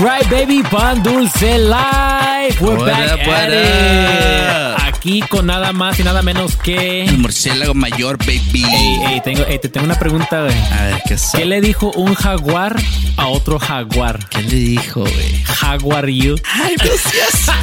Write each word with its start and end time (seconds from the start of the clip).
Right, 0.00 0.28
baby. 0.30 0.62
Pan 0.62 1.02
Dulce 1.02 1.58
Live. 1.58 2.60
We're 2.60 2.76
What 2.76 2.86
back 2.86 3.12
up, 3.12 3.20
at 3.20 3.50
it. 3.52 4.94
Aquí 4.94 5.20
con 5.22 5.46
nada 5.46 5.72
más 5.72 5.98
y 5.98 6.02
nada 6.02 6.22
menos 6.22 6.56
que. 6.56 7.04
El 7.04 7.18
murciélago 7.18 7.74
mayor, 7.74 8.18
baby. 8.18 8.64
Ey, 8.64 9.00
ey, 9.06 9.20
tengo, 9.22 9.44
ey, 9.44 9.58
te 9.58 9.68
tengo 9.68 9.86
una 9.86 9.98
pregunta, 9.98 10.42
güey. 10.42 10.56
A 10.72 10.84
ver, 10.84 11.02
¿qué 11.06 11.14
es? 11.14 11.30
¿Qué 11.34 11.44
le 11.44 11.60
dijo 11.60 11.90
un 11.92 12.14
jaguar 12.14 12.76
a 13.16 13.26
otro 13.28 13.58
jaguar? 13.58 14.18
¿Qué 14.28 14.42
le 14.42 14.56
dijo, 14.56 15.00
güey? 15.00 15.42
Jaguar 15.44 16.08
you. 16.08 16.36
Ay, 16.44 16.76
no 16.78 16.90
seas 16.96 17.56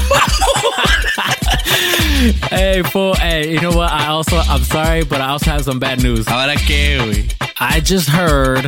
hey, 2.51 2.81
fool. 2.91 3.15
Hey, 3.15 3.53
you 3.53 3.59
know 3.59 3.71
what? 3.75 3.91
I 3.91 4.07
also, 4.07 4.37
I'm 4.37 4.63
sorry, 4.63 5.03
but 5.03 5.21
I 5.21 5.29
also 5.29 5.51
have 5.51 5.63
some 5.63 5.79
bad 5.79 6.01
news. 6.01 6.27
¿Ahora 6.27 6.55
qué, 6.55 6.97
güey? 7.03 7.46
I 7.59 7.79
just 7.79 8.07
heard 8.09 8.63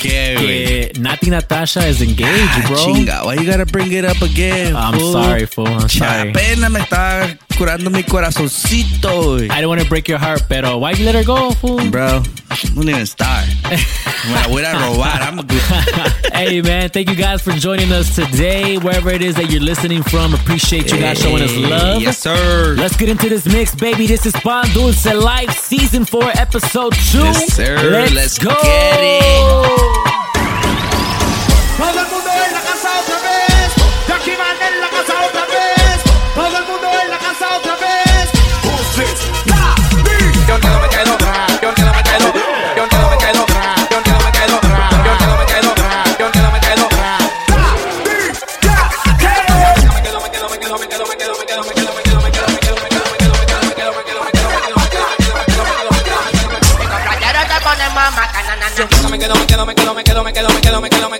que 0.00 0.90
Natti 0.94 1.28
Natasha 1.30 1.86
is 1.86 2.00
engaged, 2.00 2.28
Ah, 2.28 2.64
bro. 2.68 2.76
chinga, 2.78 3.24
why 3.24 3.34
you 3.34 3.44
gotta 3.46 3.66
bring 3.66 3.92
it 3.92 4.04
up 4.04 4.20
again? 4.22 4.74
I'm 4.74 4.98
fool? 4.98 5.12
sorry, 5.12 5.46
fool. 5.46 5.66
I'm 5.68 5.88
sorry. 5.88 6.30
Apenas 6.30 6.70
me 6.70 6.80
está 6.80 7.38
curando 7.56 7.90
mi 7.90 8.02
corazoncito. 8.02 9.50
I 9.50 9.60
don't 9.60 9.68
want 9.68 9.82
to 9.82 9.88
break 9.88 10.08
your 10.08 10.18
heart, 10.18 10.42
pero 10.48 10.78
why 10.78 10.92
you 10.92 11.04
let 11.04 11.14
her 11.14 11.24
go, 11.24 11.50
fool? 11.52 11.78
Bro, 11.90 12.22
don't 12.74 12.88
even 12.88 13.06
start. 13.06 13.46
Me 13.70 14.32
la 14.32 14.48
voy 14.48 14.62
a 14.64 14.72
robar. 14.74 15.20
I'm 15.20 15.38
a 15.38 15.42
good. 15.42 15.60
hey 16.32 16.62
man, 16.62 16.88
thank 16.90 17.08
you 17.10 17.14
guys 17.16 17.42
for 17.42 17.52
joining 17.52 17.92
us 17.92 18.14
today, 18.14 18.78
wherever 18.78 19.10
it 19.10 19.20
is 19.22 19.34
that 19.36 19.50
you're 19.50 19.60
listening 19.62 20.02
from. 20.02 20.32
Appreciate 20.34 20.90
you 20.90 20.98
guys 20.98 21.20
showing 21.20 21.42
us 21.42 21.54
love. 21.56 22.00
Yes, 22.02 22.18
sir. 22.18 22.74
Let's 22.78 22.96
get 22.96 23.08
into 23.10 23.28
this 23.28 23.44
mix, 23.46 23.74
baby. 23.74 24.06
This 24.06 24.24
is 24.26 24.32
Pan 24.32 24.64
Dulce 24.72 25.04
Life 25.14 25.52
Season 25.58 26.04
4, 26.04 26.22
Episode 26.36 26.94
2. 26.94 27.18
Yes, 27.18 27.52
sir. 27.54 27.76
Let's, 27.90 28.13
Let's 28.14 28.38
go. 28.38 28.50
get 28.62 29.00
it. 29.02 29.34
me 59.14 59.20
quedo, 59.20 59.34
me 59.36 59.46
quedo, 59.46 59.64
me 59.64 59.74
quedo, 59.74 59.94
me 59.94 60.02
quedo, 60.02 60.24
me 60.24 60.32
quedo, 60.32 60.80
me 60.80 60.88
quedo, 60.88 61.13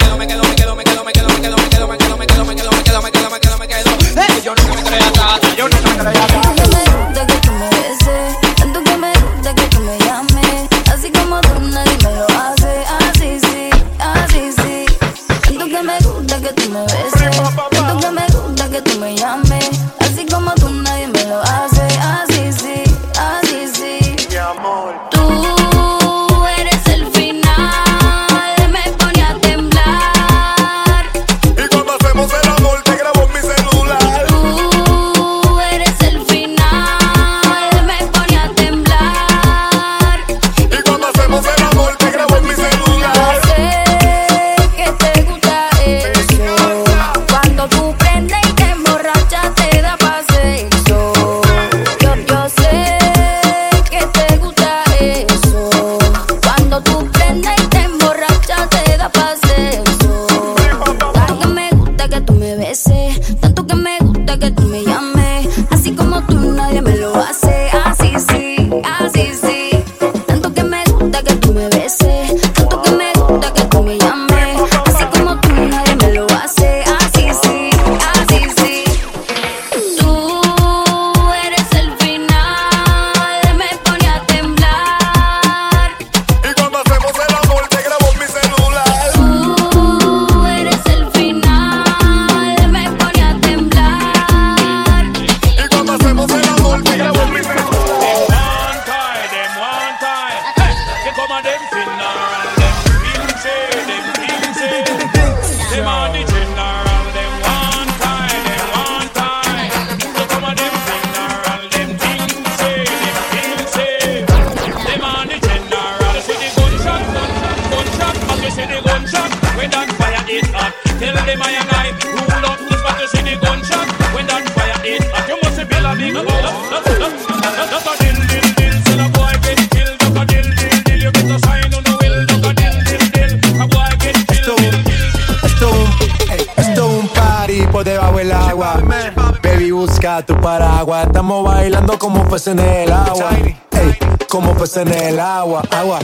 Tu 140.22 140.36
paraguas. 140.36 141.06
Estamos 141.08 141.44
bailando 141.44 141.98
como 141.98 142.22
peces 142.28 142.48
en 142.48 142.60
el 142.60 142.92
agua. 142.92 143.30
Ey, 143.72 143.98
como 144.28 144.54
peces 144.54 144.86
en 144.86 144.92
el 144.92 145.18
agua. 145.18 145.62
Agua. 145.72 145.98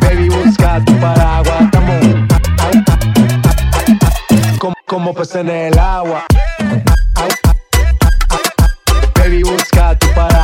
Baby, 0.00 0.28
busca 0.28 0.80
tu 0.84 0.96
paraguas. 1.00 1.60
Estamos 1.62 2.06
como, 4.60 4.74
como 4.86 5.14
peces 5.14 5.36
en 5.36 5.50
el 5.50 5.78
agua. 5.78 6.24
Baby, 9.16 9.42
busca 9.42 9.98
tu 9.98 10.06
paraguas. 10.14 10.37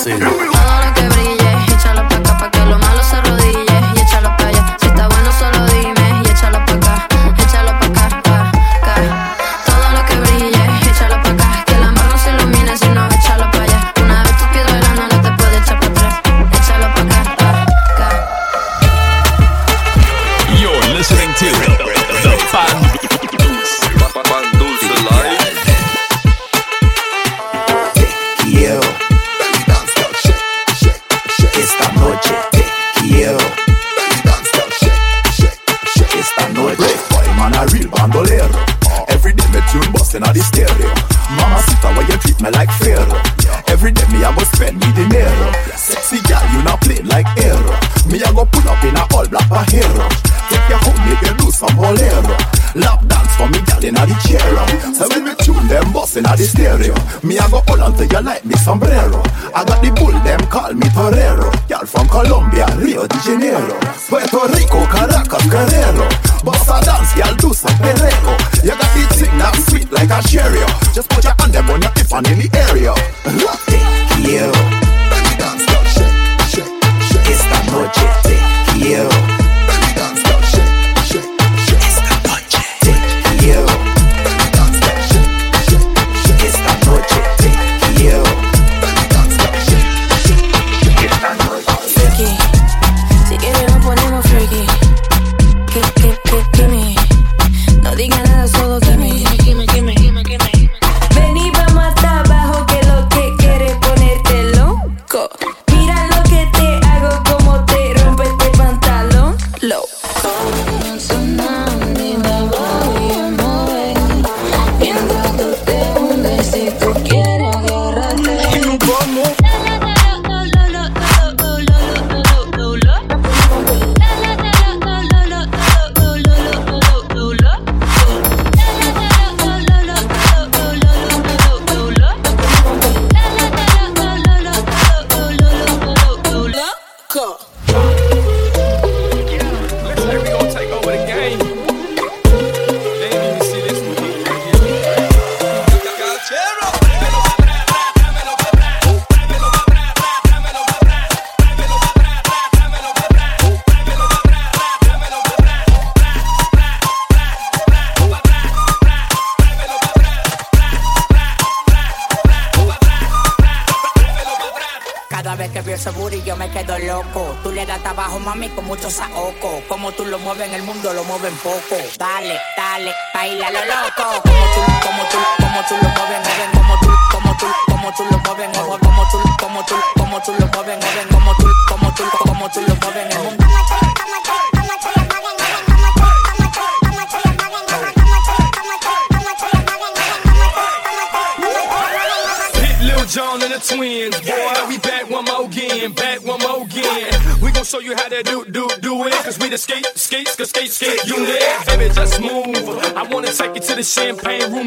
si 0.00 0.49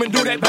and 0.02 0.12
do 0.12 0.24
that 0.24 0.43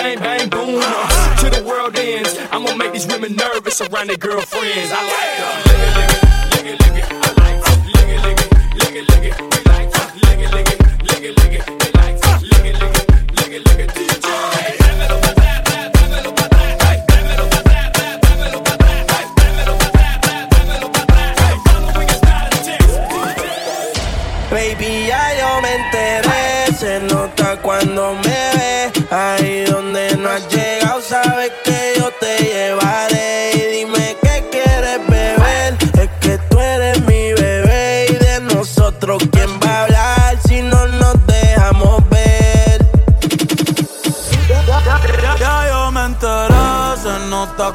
se 26.85 27.01
nota 27.01 27.57
cuando 27.63 28.15
me 28.15 28.41
ves. 28.57 28.93
Ahí 29.11 29.65
donde 29.65 30.17
no 30.19 30.29
has 30.29 30.47
llegado, 30.55 31.01
sabes 31.01 31.51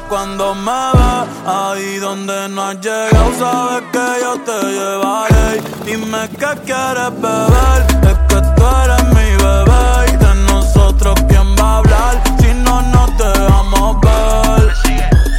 cuando 0.08 0.54
me 0.54 0.70
ves. 0.70 1.28
Ahí 1.46 1.98
donde 1.98 2.48
no 2.48 2.62
has 2.62 2.80
llegado, 2.80 3.30
sabes 3.38 3.82
que 3.92 4.22
yo 4.22 4.40
te 4.40 4.66
llevaré. 4.66 5.62
Dime 5.84 6.28
qué 6.30 6.60
quieres 6.64 7.10
beber, 7.20 7.80
es 8.02 8.18
que 8.28 8.40
tú 8.54 8.62
eres 8.84 9.04
mi 9.08 9.30
bebé. 9.42 10.12
Y 10.12 10.16
de 10.16 10.34
nosotros, 10.52 11.14
¿quién 11.28 11.56
va 11.56 11.62
a 11.62 11.76
hablar 11.78 12.22
si 12.38 12.54
no 12.54 12.82
nos 12.82 13.16
dejamos 13.18 14.00
ver? 14.00 14.72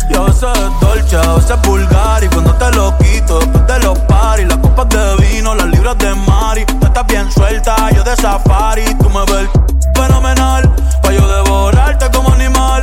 Y 0.10 0.16
a 0.16 0.22
veces 0.22 0.50
es 0.58 0.80
dolce, 0.82 1.16
a 1.16 1.34
veces 1.34 1.52
es 1.52 1.62
vulgar. 1.62 2.24
Y 2.24 2.28
cuando 2.28 2.54
te 2.56 2.72
lo 2.72 2.98
quito, 2.98 3.40
después 3.40 3.68
de 3.68 3.80
los 3.80 4.00
paris, 4.00 4.48
las 4.48 4.58
copas 4.58 4.90
de 4.90 5.16
vino, 5.18 5.56
las 5.56 5.68
libras 5.68 5.98
de 6.00 6.14
Mari. 6.16 6.66
Tú 6.66 6.86
estás 6.88 7.08
bien 7.08 7.32
suelta, 7.32 7.90
yo 7.92 8.04
de 8.04 8.16
safari. 8.18 8.84
Tú 8.96 9.10
me 9.10 9.24
ves 9.32 9.50
fenomenal, 9.96 10.70
pa' 11.02 11.12
yo 11.12 11.28
devorarte 11.28 12.10
como 12.12 12.34
animal. 12.34 12.81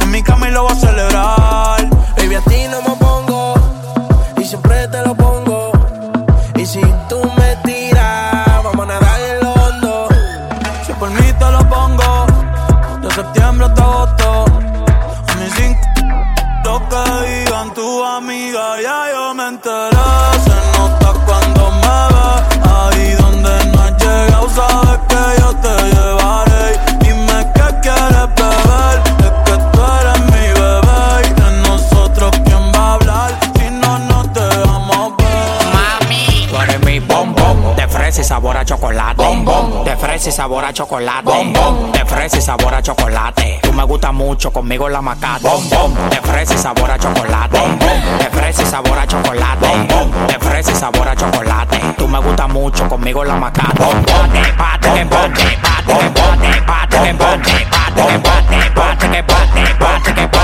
En 0.00 0.10
mi 0.10 0.20
cama 0.20 0.48
y 0.48 0.50
lo 0.50 0.64
voy 0.64 0.72
a 0.72 0.74
celebrar. 0.74 1.39
Fresa 40.20 40.28
y 40.28 40.32
sabor 40.32 40.64
a 40.66 40.72
chocolate. 40.74 41.24
Bombón 41.24 41.92
de 41.92 42.04
fresa 42.04 42.36
y 42.36 42.42
sabor 42.42 42.74
a 42.74 42.82
chocolate. 42.82 43.60
Tú 43.62 43.72
me 43.72 43.82
gustas 43.84 44.12
mucho 44.12 44.52
conmigo 44.52 44.86
la 44.86 45.00
macate. 45.00 45.48
Bombón 45.48 45.94
de 46.10 46.16
fresa 46.16 46.54
y 46.54 46.58
sabor 46.58 46.90
a 46.90 46.98
chocolate. 46.98 47.58
Bombón 47.58 48.18
de 48.18 48.24
fresa 48.26 48.62
y 48.62 48.66
sabor 48.66 48.98
a 48.98 49.06
chocolate. 49.06 49.66
Bombón 49.66 50.26
de 50.26 50.38
fresa 50.38 50.72
y 50.72 50.74
sabor 50.74 51.08
a 51.08 51.16
chocolate. 51.16 51.80
Tú 51.96 52.06
me 52.06 52.18
gustas 52.18 52.48
mucho 52.50 52.86
conmigo 52.86 53.24
la 53.24 53.36
macate. 53.36 53.82
Bombón 53.82 54.32
de 54.34 54.52
bate 54.52 54.92
que 54.92 55.04
bote, 55.04 55.58
bate 55.62 55.98
que 55.98 56.08
bote, 56.08 56.60
bate 56.66 56.98
que 56.98 57.12
bote, 57.14 57.66
bate 57.70 58.02
que 58.06 58.18
bote, 58.18 58.70
bate 58.74 59.08
que 59.08 59.22
bote, 59.22 59.72
bate 59.80 60.14
que 60.14 60.26
bote, 60.26 60.26
bate 60.26 60.39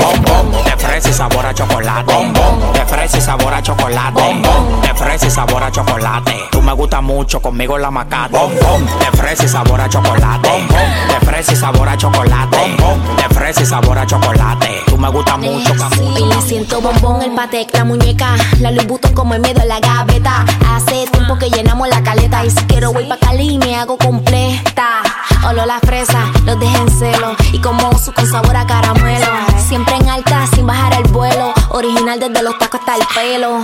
bombón 0.00 0.64
de 0.64 0.76
fresa 0.76 1.08
y 1.08 1.12
sabor 1.12 1.46
a 1.46 1.54
chocolate 1.54 2.12
bombón 2.12 2.72
de 2.72 2.84
fresa 2.86 3.18
y 3.18 3.20
sabor 3.20 3.54
a 3.54 3.62
chocolate 3.62 4.20
bombón 4.20 4.80
de 4.82 4.94
fresa 4.94 5.26
y 5.26 5.30
sabor 5.30 5.62
a 5.62 5.70
chocolate 5.70 6.36
Tú 6.50 6.62
me 6.62 6.72
gustas 6.72 7.02
mucho 7.02 7.40
conmigo 7.40 7.78
la 7.78 7.90
macate 7.90 8.36
bombón 8.36 8.86
de 8.86 9.18
fresa 9.18 9.44
y 9.44 9.48
sabor 9.48 9.80
a 9.80 9.88
chocolate 9.88 10.48
bombón 10.48 11.08
de 11.08 11.26
fresa 11.26 11.52
y 11.52 11.56
sabor 11.56 11.88
a 11.88 11.96
chocolate 11.96 12.56
bombón 12.56 13.16
de 13.16 13.34
fresa 13.34 13.62
y 13.62 13.66
sabor 13.66 13.98
a 13.98 14.06
chocolate 14.06 14.80
Tú 14.86 14.98
me 14.98 15.08
gustas 15.08 15.38
mucho 15.38 15.72
Y 16.18 16.24
le 16.24 16.42
siento 16.42 16.80
bombón 16.80 17.22
el 17.22 17.32
patec, 17.32 17.72
la 17.74 17.84
muñeca. 17.84 18.34
La 18.60 18.70
Vuitton 18.70 19.12
como 19.14 19.34
en 19.34 19.42
medio 19.42 19.60
de 19.60 19.66
la 19.66 19.80
gaveta. 19.80 20.44
Hace 20.68 21.06
tiempo 21.12 21.38
que 21.38 21.50
llenamos 21.50 21.88
la 21.88 22.02
caleta. 22.02 22.44
Y 22.44 22.50
si 22.50 22.64
quiero 22.64 22.92
voy 22.92 23.04
pa' 23.04 23.16
Cali 23.18 23.58
me 23.58 23.76
hago 23.76 23.96
completa. 23.96 25.02
Olo 25.46 25.64
la 25.64 25.78
fresa, 25.80 26.26
los 26.44 26.58
dejo 26.58 26.76
en 26.76 26.90
celo. 26.90 27.36
Y 27.52 27.60
como 27.60 27.96
su 27.98 28.12
con 28.12 28.26
sabor 28.26 28.56
a 28.56 28.66
caramelo. 28.66 29.49
Siempre 29.70 29.94
en 29.94 30.08
alta, 30.08 30.48
sin 30.52 30.66
bajar 30.66 30.94
el 30.94 31.04
vuelo. 31.12 31.54
Original 31.68 32.18
desde 32.18 32.42
los 32.42 32.58
tacos 32.58 32.80
hasta 32.80 32.96
el 32.96 33.02
pelo. 33.14 33.60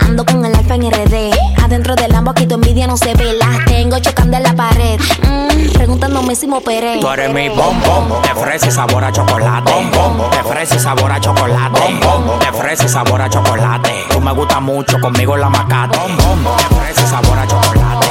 Ando 0.00 0.26
con 0.26 0.44
el 0.44 0.52
alfa 0.52 0.74
en 0.74 0.90
RD. 0.90 1.30
Adentro 1.62 1.94
del 1.94 2.10
Lambo 2.10 2.32
aquí 2.32 2.44
tu 2.44 2.56
envidia 2.56 2.88
no 2.88 2.96
se 2.96 3.14
ve. 3.14 3.34
Las 3.34 3.64
tengo 3.64 3.96
chocando 4.00 4.36
en 4.36 4.42
la 4.42 4.52
pared. 4.52 4.98
Mm, 5.22 5.72
preguntándome 5.74 6.34
si 6.34 6.48
me 6.48 6.56
operé. 6.56 6.98
Tú 7.00 7.08
eres 7.08 7.32
mi 7.32 7.48
bombón 7.50 8.20
fresa 8.34 8.66
y 8.66 8.70
sabor 8.72 9.04
a 9.04 9.12
chocolate. 9.12 9.72
Bombón 9.94 10.28
fresa 10.48 10.74
y 10.74 10.78
sabor 10.80 11.12
a 11.12 11.20
chocolate. 11.20 11.80
Bombón 12.02 12.40
fresa 12.58 12.84
y 12.86 12.88
sabor 12.88 13.22
a 13.22 13.30
chocolate. 13.30 14.06
Tú 14.10 14.20
me 14.20 14.32
gustas 14.32 14.60
mucho 14.60 14.98
conmigo 14.98 15.36
la 15.36 15.50
macate. 15.50 15.96
Bombón 16.20 16.58
fresa 16.58 17.00
y 17.00 17.06
sabor 17.06 17.38
a 17.38 17.46
chocolate. 17.46 18.08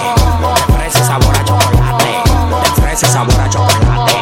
Fresa 0.77 0.97
y 0.97 1.07
sabor 1.07 1.35
a 1.35 1.43
chocolate. 1.43 2.81
Fresa 2.81 3.05
y 3.05 3.09
sabor 3.09 3.41
a 3.41 3.49
chocolate. 3.49 4.13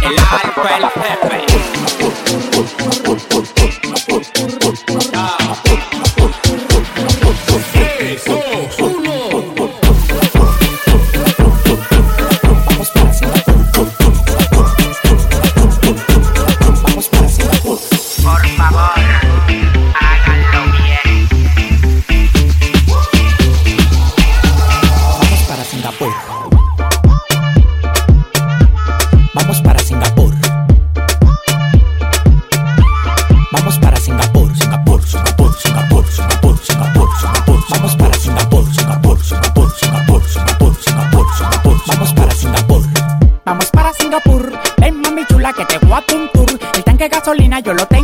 El 0.00 0.18
alfa, 0.18 0.76
el 0.78 0.84
jefe. 0.86 1.77
Gasolina 47.28 47.60
yo 47.60 47.74
lo 47.74 47.84
tengo 47.86 47.97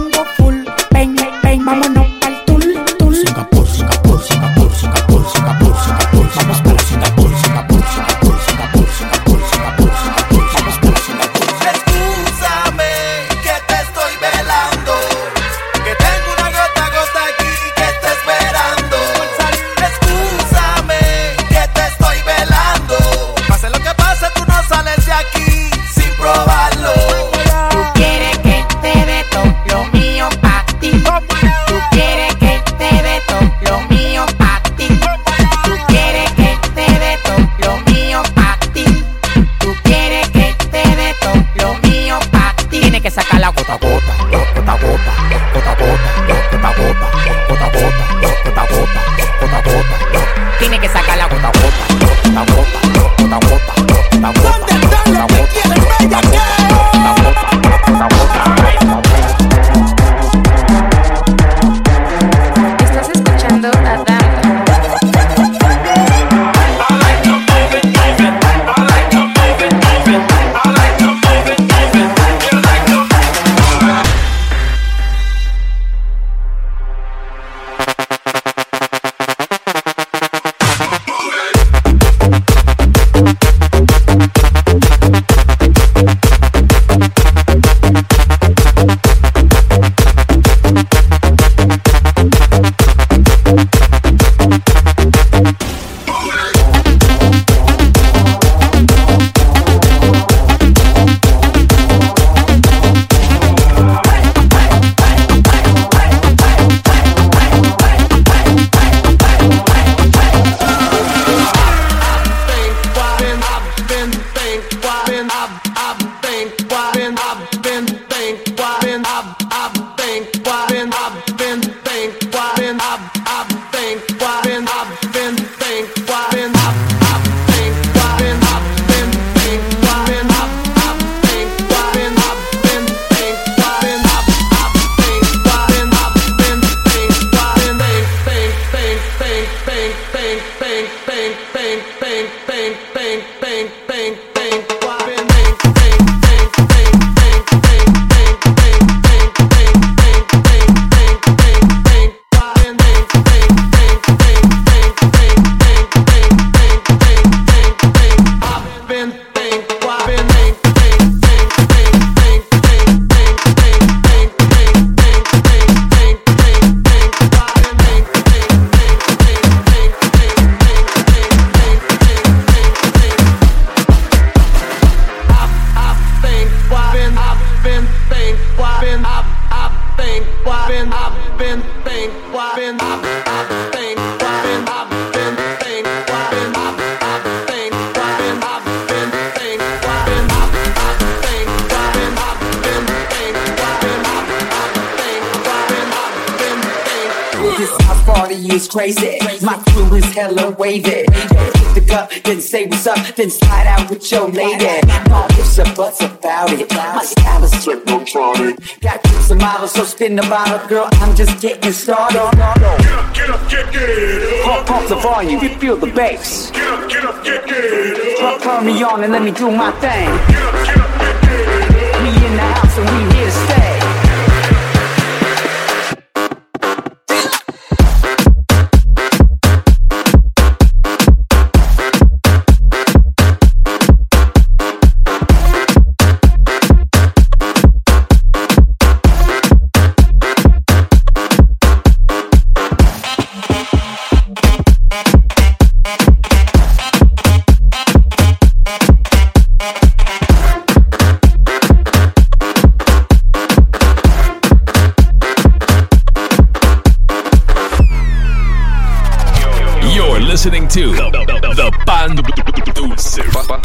then 203.13 203.31
slide 203.31 203.67
out 203.67 203.91
with 203.91 204.11
your 204.11 204.29
lady. 204.29 204.65
No 205.09 205.27
ifs 205.39 205.59
or 205.59 205.65
buts 205.75 206.01
about 206.03 206.53
it. 206.53 206.71
My 206.73 207.03
style 207.05 207.45
is 207.45 207.53
technotronic. 207.53 208.81
Got 208.81 209.03
kicks 209.03 209.31
and 209.31 209.41
models, 209.41 209.73
so 209.73 209.85
spin 209.85 210.17
the 210.17 210.23
bottle, 210.23 210.67
girl. 210.69 210.89
I'm 211.03 211.15
just 211.15 211.41
getting 211.41 211.73
started. 211.73 212.15
Get 212.15 212.41
up, 212.41 213.15
get 213.15 213.31
up, 213.31 213.51
get, 213.51 213.73
get 213.73 214.45
Pump, 214.45 214.67
pump 214.67 214.89
the 214.89 214.97
volume, 214.97 215.41
you 215.43 215.49
feel 215.61 215.77
the 215.77 215.89
bass. 215.89 216.51
Get 216.51 216.67
up, 216.67 216.89
get 216.89 217.05
up, 217.05 217.25
get, 217.25 217.47
get 217.47 218.19
Turn, 218.19 218.41
turn 218.41 218.67
me 218.67 218.83
on 218.83 219.03
and 219.05 219.13
let 219.13 219.23
me 219.23 219.31
do 219.33 219.51
my 219.51 219.71
thing. 219.83 220.09
Get 220.33 220.43
up, 220.43 220.55
get 220.67 220.79
up, 220.79 221.01
get 221.01 221.31
it. 221.31 221.75
We 222.05 222.11
in 222.27 222.35
the 222.37 222.47
house 222.55 222.79
and 222.79 222.87
we 222.91 222.94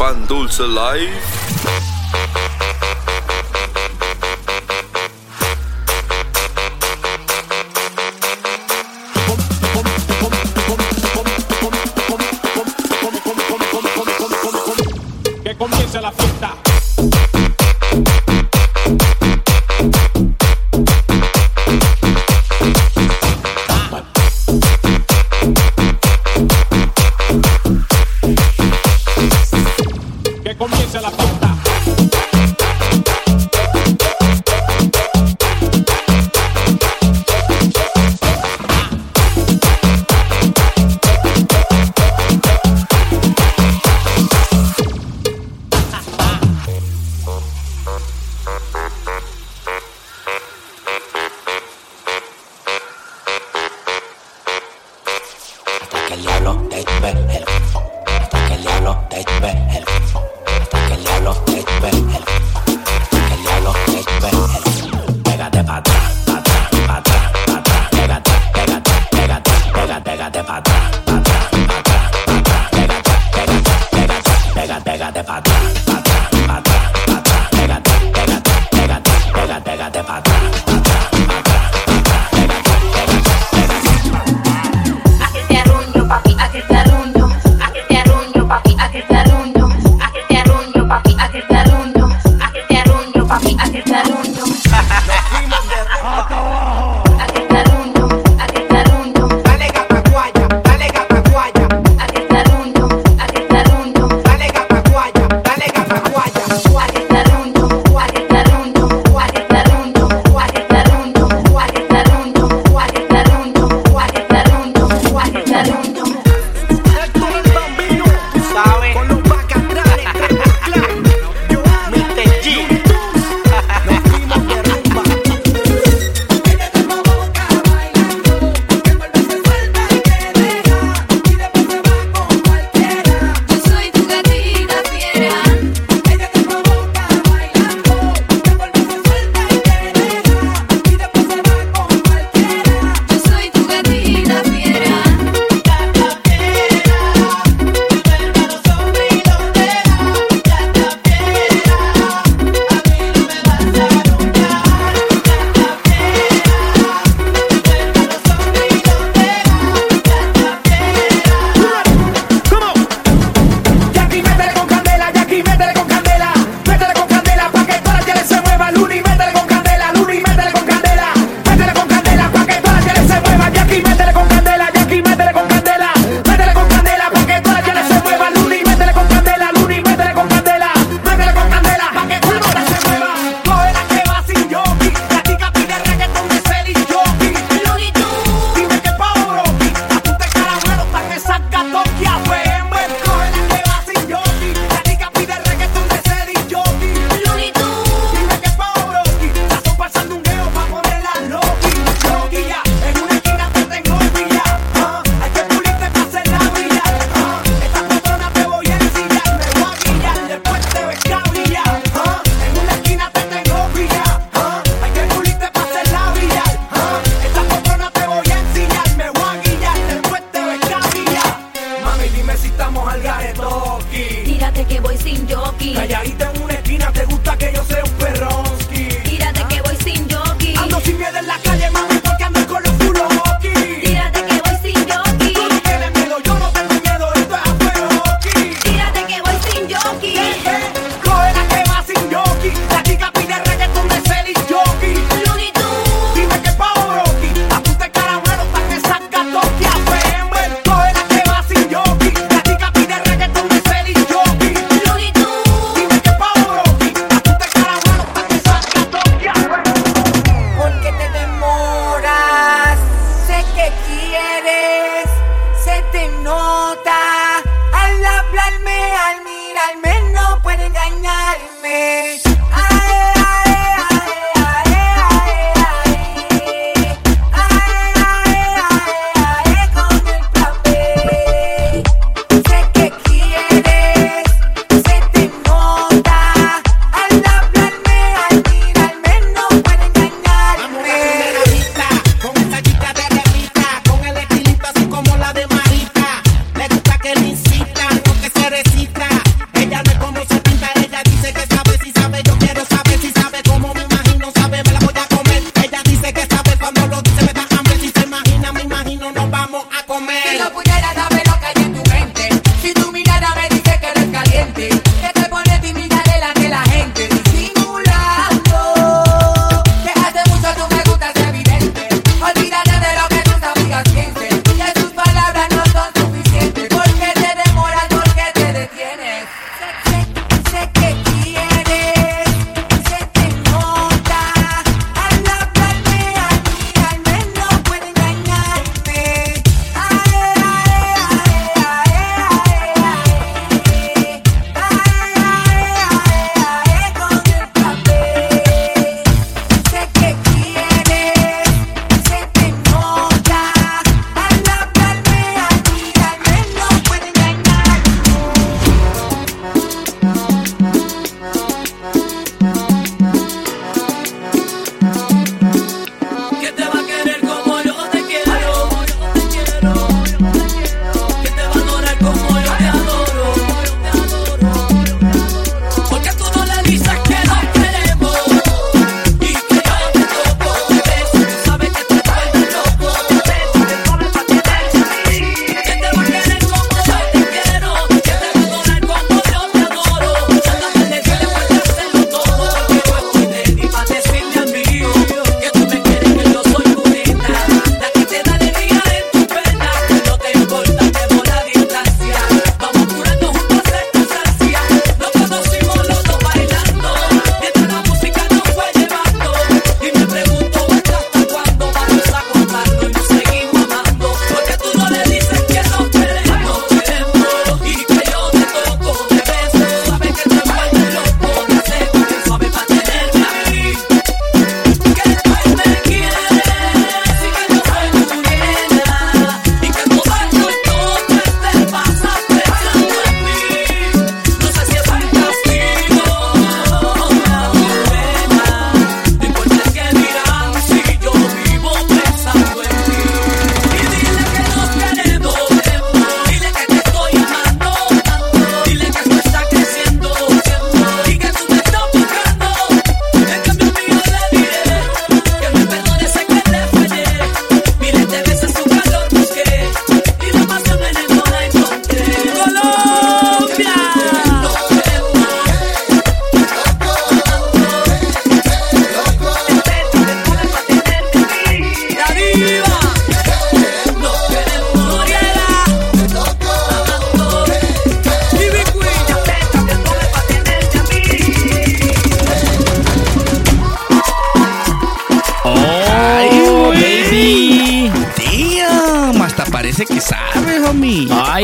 Pa- 0.00 0.08
Pan 0.14 0.26
Dulce 0.26 0.66
Life. 0.66 2.69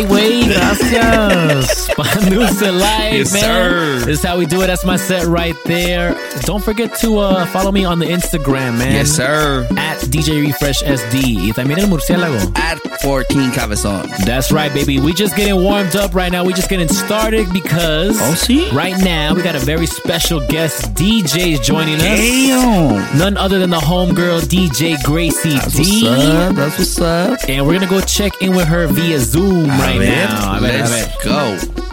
Güey, 0.08 0.48
gracias. 0.48 1.85
Pan 1.96 2.30
Dulce 2.32 2.60
Life, 2.62 3.12
Yes, 3.14 3.32
man. 3.32 3.42
sir. 3.42 3.98
This 4.04 4.18
is 4.18 4.22
how 4.24 4.36
we 4.38 4.44
do 4.46 4.60
it. 4.62 4.66
That's 4.66 4.84
my 4.84 4.96
set 4.96 5.26
right 5.26 5.56
there. 5.64 6.14
Don't 6.42 6.62
forget 6.62 6.94
to 7.00 7.18
uh, 7.18 7.46
follow 7.46 7.72
me 7.72 7.84
on 7.84 7.98
the 7.98 8.06
Instagram, 8.06 8.78
man. 8.78 8.92
Yes, 8.92 9.10
sir. 9.10 9.66
At 9.76 9.98
DJ 10.00 10.42
Refresh 10.46 10.82
SD. 10.82 11.36
Y 11.46 11.52
también 11.52 11.78
el 11.78 11.86
murciélago. 11.88 12.38
At 12.56 12.78
14 13.00 13.50
Cabezon. 13.52 14.08
That's 14.26 14.52
right, 14.52 14.72
baby. 14.74 15.00
We 15.00 15.12
just 15.14 15.34
getting 15.36 15.56
warmed 15.62 15.96
up 15.96 16.14
right 16.14 16.30
now. 16.30 16.44
We 16.44 16.52
just 16.52 16.68
getting 16.68 16.88
started 16.88 17.50
because 17.52 18.18
Oh, 18.20 18.34
see? 18.34 18.68
right 18.70 18.96
now 19.02 19.34
we 19.34 19.42
got 19.42 19.54
a 19.54 19.58
very 19.60 19.86
special 19.86 20.40
guest 20.48 20.92
DJ 20.94 21.58
joining 21.62 21.96
us. 21.96 22.02
Damn. 22.02 23.18
None 23.18 23.36
other 23.38 23.58
than 23.58 23.70
the 23.70 23.78
homegirl 23.78 24.42
DJ 24.42 25.02
Gracy 25.02 25.50
That's 25.54 25.74
D. 25.74 26.04
what's 26.04 26.24
up. 26.24 26.54
That's 26.56 26.78
what's 26.78 27.00
up. 27.00 27.38
And 27.48 27.66
we're 27.66 27.74
gonna 27.74 27.86
go 27.88 28.00
check 28.02 28.32
in 28.42 28.54
with 28.54 28.68
her 28.68 28.86
via 28.86 29.18
Zoom 29.20 29.66
right 29.68 29.98
ver, 29.98 30.04
now. 30.04 30.56
A 30.56 30.60
ver, 30.60 30.66
a 30.68 30.70
ver. 30.70 30.78
Let's 30.88 31.24
go. 31.24 31.85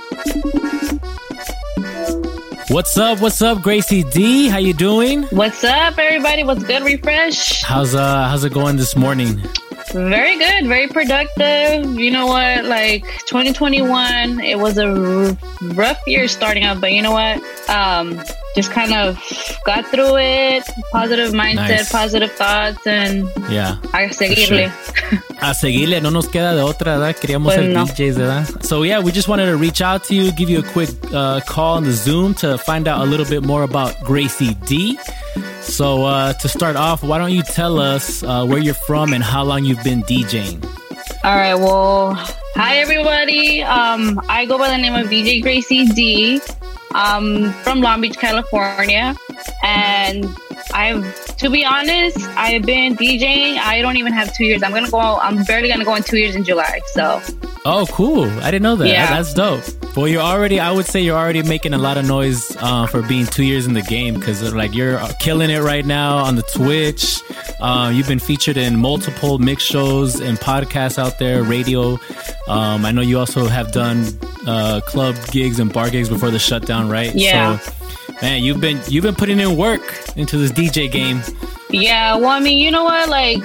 What's 2.74 2.98
up? 2.98 3.22
What's 3.22 3.40
up, 3.44 3.62
Gracy 3.62 4.02
D? 4.04 4.48
How 4.48 4.58
you 4.58 4.74
doing? 4.74 5.24
What's 5.26 5.64
up, 5.64 5.96
everybody? 6.00 6.44
What's 6.44 6.64
good, 6.64 6.82
Refresh? 6.84 7.62
How's 7.62 7.94
uh 7.94 8.28
how's 8.28 8.44
it 8.44 8.52
going 8.52 8.78
this 8.78 8.96
morning? 8.96 9.40
Very 9.92 10.40
good, 10.40 10.66
very 10.66 10.88
productive. 10.88 12.00
You 12.00 12.10
know 12.10 12.26
what? 12.26 12.66
Like 12.66 13.04
2021, 13.28 14.40
it 14.40 14.58
was 14.58 14.80
a 14.80 14.88
r- 14.88 15.38
rough 15.76 16.02
year 16.08 16.28
starting 16.28 16.64
out, 16.64 16.82
but 16.82 16.94
you 16.94 17.04
know 17.04 17.12
what? 17.12 17.38
Um, 17.70 18.20
just 18.56 18.72
kind 18.72 18.92
of 18.94 19.22
got 19.66 19.86
through 19.88 20.18
it. 20.18 20.64
Positive 20.92 21.32
mindset, 21.32 21.56
Nice. 21.86 21.92
positive 21.92 22.32
thoughts, 22.32 22.88
and 22.88 23.30
Yeah. 23.50 23.78
a 23.94 24.10
seguirle. 24.10 24.72
A 25.46 25.54
seguirle, 25.54 26.00
no 26.00 26.10
nos 26.10 26.30
queda 26.30 26.56
de 26.56 26.62
otra, 26.62 26.98
¿verdad? 26.98 27.16
Queríamos 27.20 27.54
Pues 27.54 27.66
ser 27.66 27.74
no. 27.74 27.86
DJs, 27.86 28.16
¿verdad? 28.18 28.48
So 28.62 28.84
yeah, 28.86 29.00
we 29.02 29.12
just 29.12 29.28
wanted 29.28 29.48
to 29.48 29.58
reach 29.58 29.82
out 29.82 30.04
to 30.06 30.16
you, 30.16 30.32
give 30.32 30.50
you 30.50 30.60
a 30.60 30.64
quick 30.64 30.90
uh, 31.14 31.42
call 31.46 31.76
on 31.78 31.84
the 31.84 31.92
Zoom 31.92 32.34
to 32.36 32.58
find 32.58 32.88
out 32.88 33.02
a 33.02 33.06
little 33.06 33.26
bit 33.26 33.44
more 33.44 33.64
about 33.64 33.94
Gracy 34.04 34.54
D. 34.66 34.98
So 35.62 36.06
uh, 36.06 36.32
to 36.34 36.48
start 36.48 36.78
off, 36.78 37.04
why 37.04 37.18
don't 37.18 37.34
you 37.34 37.44
tell 37.44 37.78
us 37.78 38.24
uh, 38.24 38.46
where 38.46 38.60
you're 38.60 38.74
from 38.74 39.12
and 39.14 39.22
how 39.22 39.44
long 39.44 39.66
you've 39.66 39.84
been 39.84 40.02
DJing? 40.04 40.64
All 41.26 41.36
right. 41.36 41.56
Well, 41.56 42.14
hi 42.56 42.78
everybody. 42.78 43.62
Um, 43.64 44.22
I 44.30 44.46
go 44.46 44.58
by 44.58 44.70
the 44.70 44.78
name 44.78 44.96
of 44.96 45.08
DJ 45.08 45.42
Gracy 45.42 45.86
D. 45.88 46.40
Um, 46.96 47.52
from 47.64 47.82
Long 47.82 48.02
Beach, 48.02 48.18
California, 48.18 49.16
and 49.64 50.26
I've, 50.74 51.26
to 51.38 51.50
be 51.50 51.66
honest, 51.66 52.18
I've 52.38 52.64
been 52.64 52.96
DJing. 52.96 53.58
I 53.58 53.82
don't 53.82 53.98
even 53.98 54.14
have 54.14 54.34
two 54.36 54.46
years. 54.46 54.64
I'm 54.64 54.72
gonna 54.72 54.90
go. 54.90 55.00
I'm 55.00 55.44
barely 55.44 55.70
gonna 55.70 55.86
go 55.86 55.96
in 55.96 56.04
two 56.04 56.18
years 56.18 56.36
in 56.36 56.44
July. 56.44 56.82
So 56.94 57.22
Oh, 57.66 57.88
cool. 57.92 58.26
I 58.42 58.52
didn't 58.52 58.64
know 58.64 58.76
that. 58.76 58.88
Yeah. 58.90 59.08
That's 59.08 59.34
dope. 59.34 59.64
Well, 59.96 60.08
you're 60.08 60.22
already, 60.22 60.60
I 60.60 60.72
would 60.72 60.86
say 60.86 61.00
you're 61.02 61.18
already 61.18 61.44
making 61.44 61.74
a 61.74 61.78
lot 61.78 61.98
of 61.98 62.06
noise 62.06 62.56
uh, 62.60 62.88
for 62.88 63.02
being 63.04 63.26
two 63.26 63.44
years 63.44 63.68
in 63.68 63.74
the 63.74 63.82
game 63.84 64.16
because, 64.16 64.54
like, 64.54 64.74
you're 64.74 65.00
killing 65.20 65.50
it 65.50 65.62
right 65.62 65.86
now 65.86 66.18
on 66.18 66.36
the 66.36 66.42
Twitch. 66.42 67.22
Uh, 67.62 67.90
you've 67.94 68.08
been 68.08 68.20
featured 68.20 68.58
in 68.58 68.76
multiple 68.78 69.40
mix 69.40 69.64
shows 69.64 70.20
and 70.20 70.38
podcasts 70.40 70.98
out 70.98 71.20
there, 71.20 71.44
radio. 71.44 72.00
Um, 72.48 72.86
I 72.86 72.92
know 72.92 73.02
you 73.02 73.18
also 73.18 73.46
have 73.46 73.72
done 73.72 74.06
uh, 74.46 74.82
club 74.82 75.16
gigs 75.32 75.60
and 75.60 75.72
bar 75.72 75.90
gigs 75.90 76.10
before 76.10 76.32
the 76.32 76.40
shutdown, 76.40 76.90
right? 76.90 77.14
Yeah. 77.16 77.60
So, 77.60 77.72
man, 78.22 78.44
you've 78.44 78.62
been 78.62 78.80
you've 78.88 79.04
been 79.04 79.16
putting 79.16 79.40
in 79.40 79.56
work 79.58 79.82
into 80.16 80.38
this 80.38 80.52
DJ 80.52 80.92
game. 80.92 81.22
Yeah, 81.70 82.16
well, 82.18 82.30
I 82.30 82.40
mean, 82.40 82.60
you 82.60 82.72
know 82.72 82.84
what? 82.84 83.10
Like, 83.10 83.38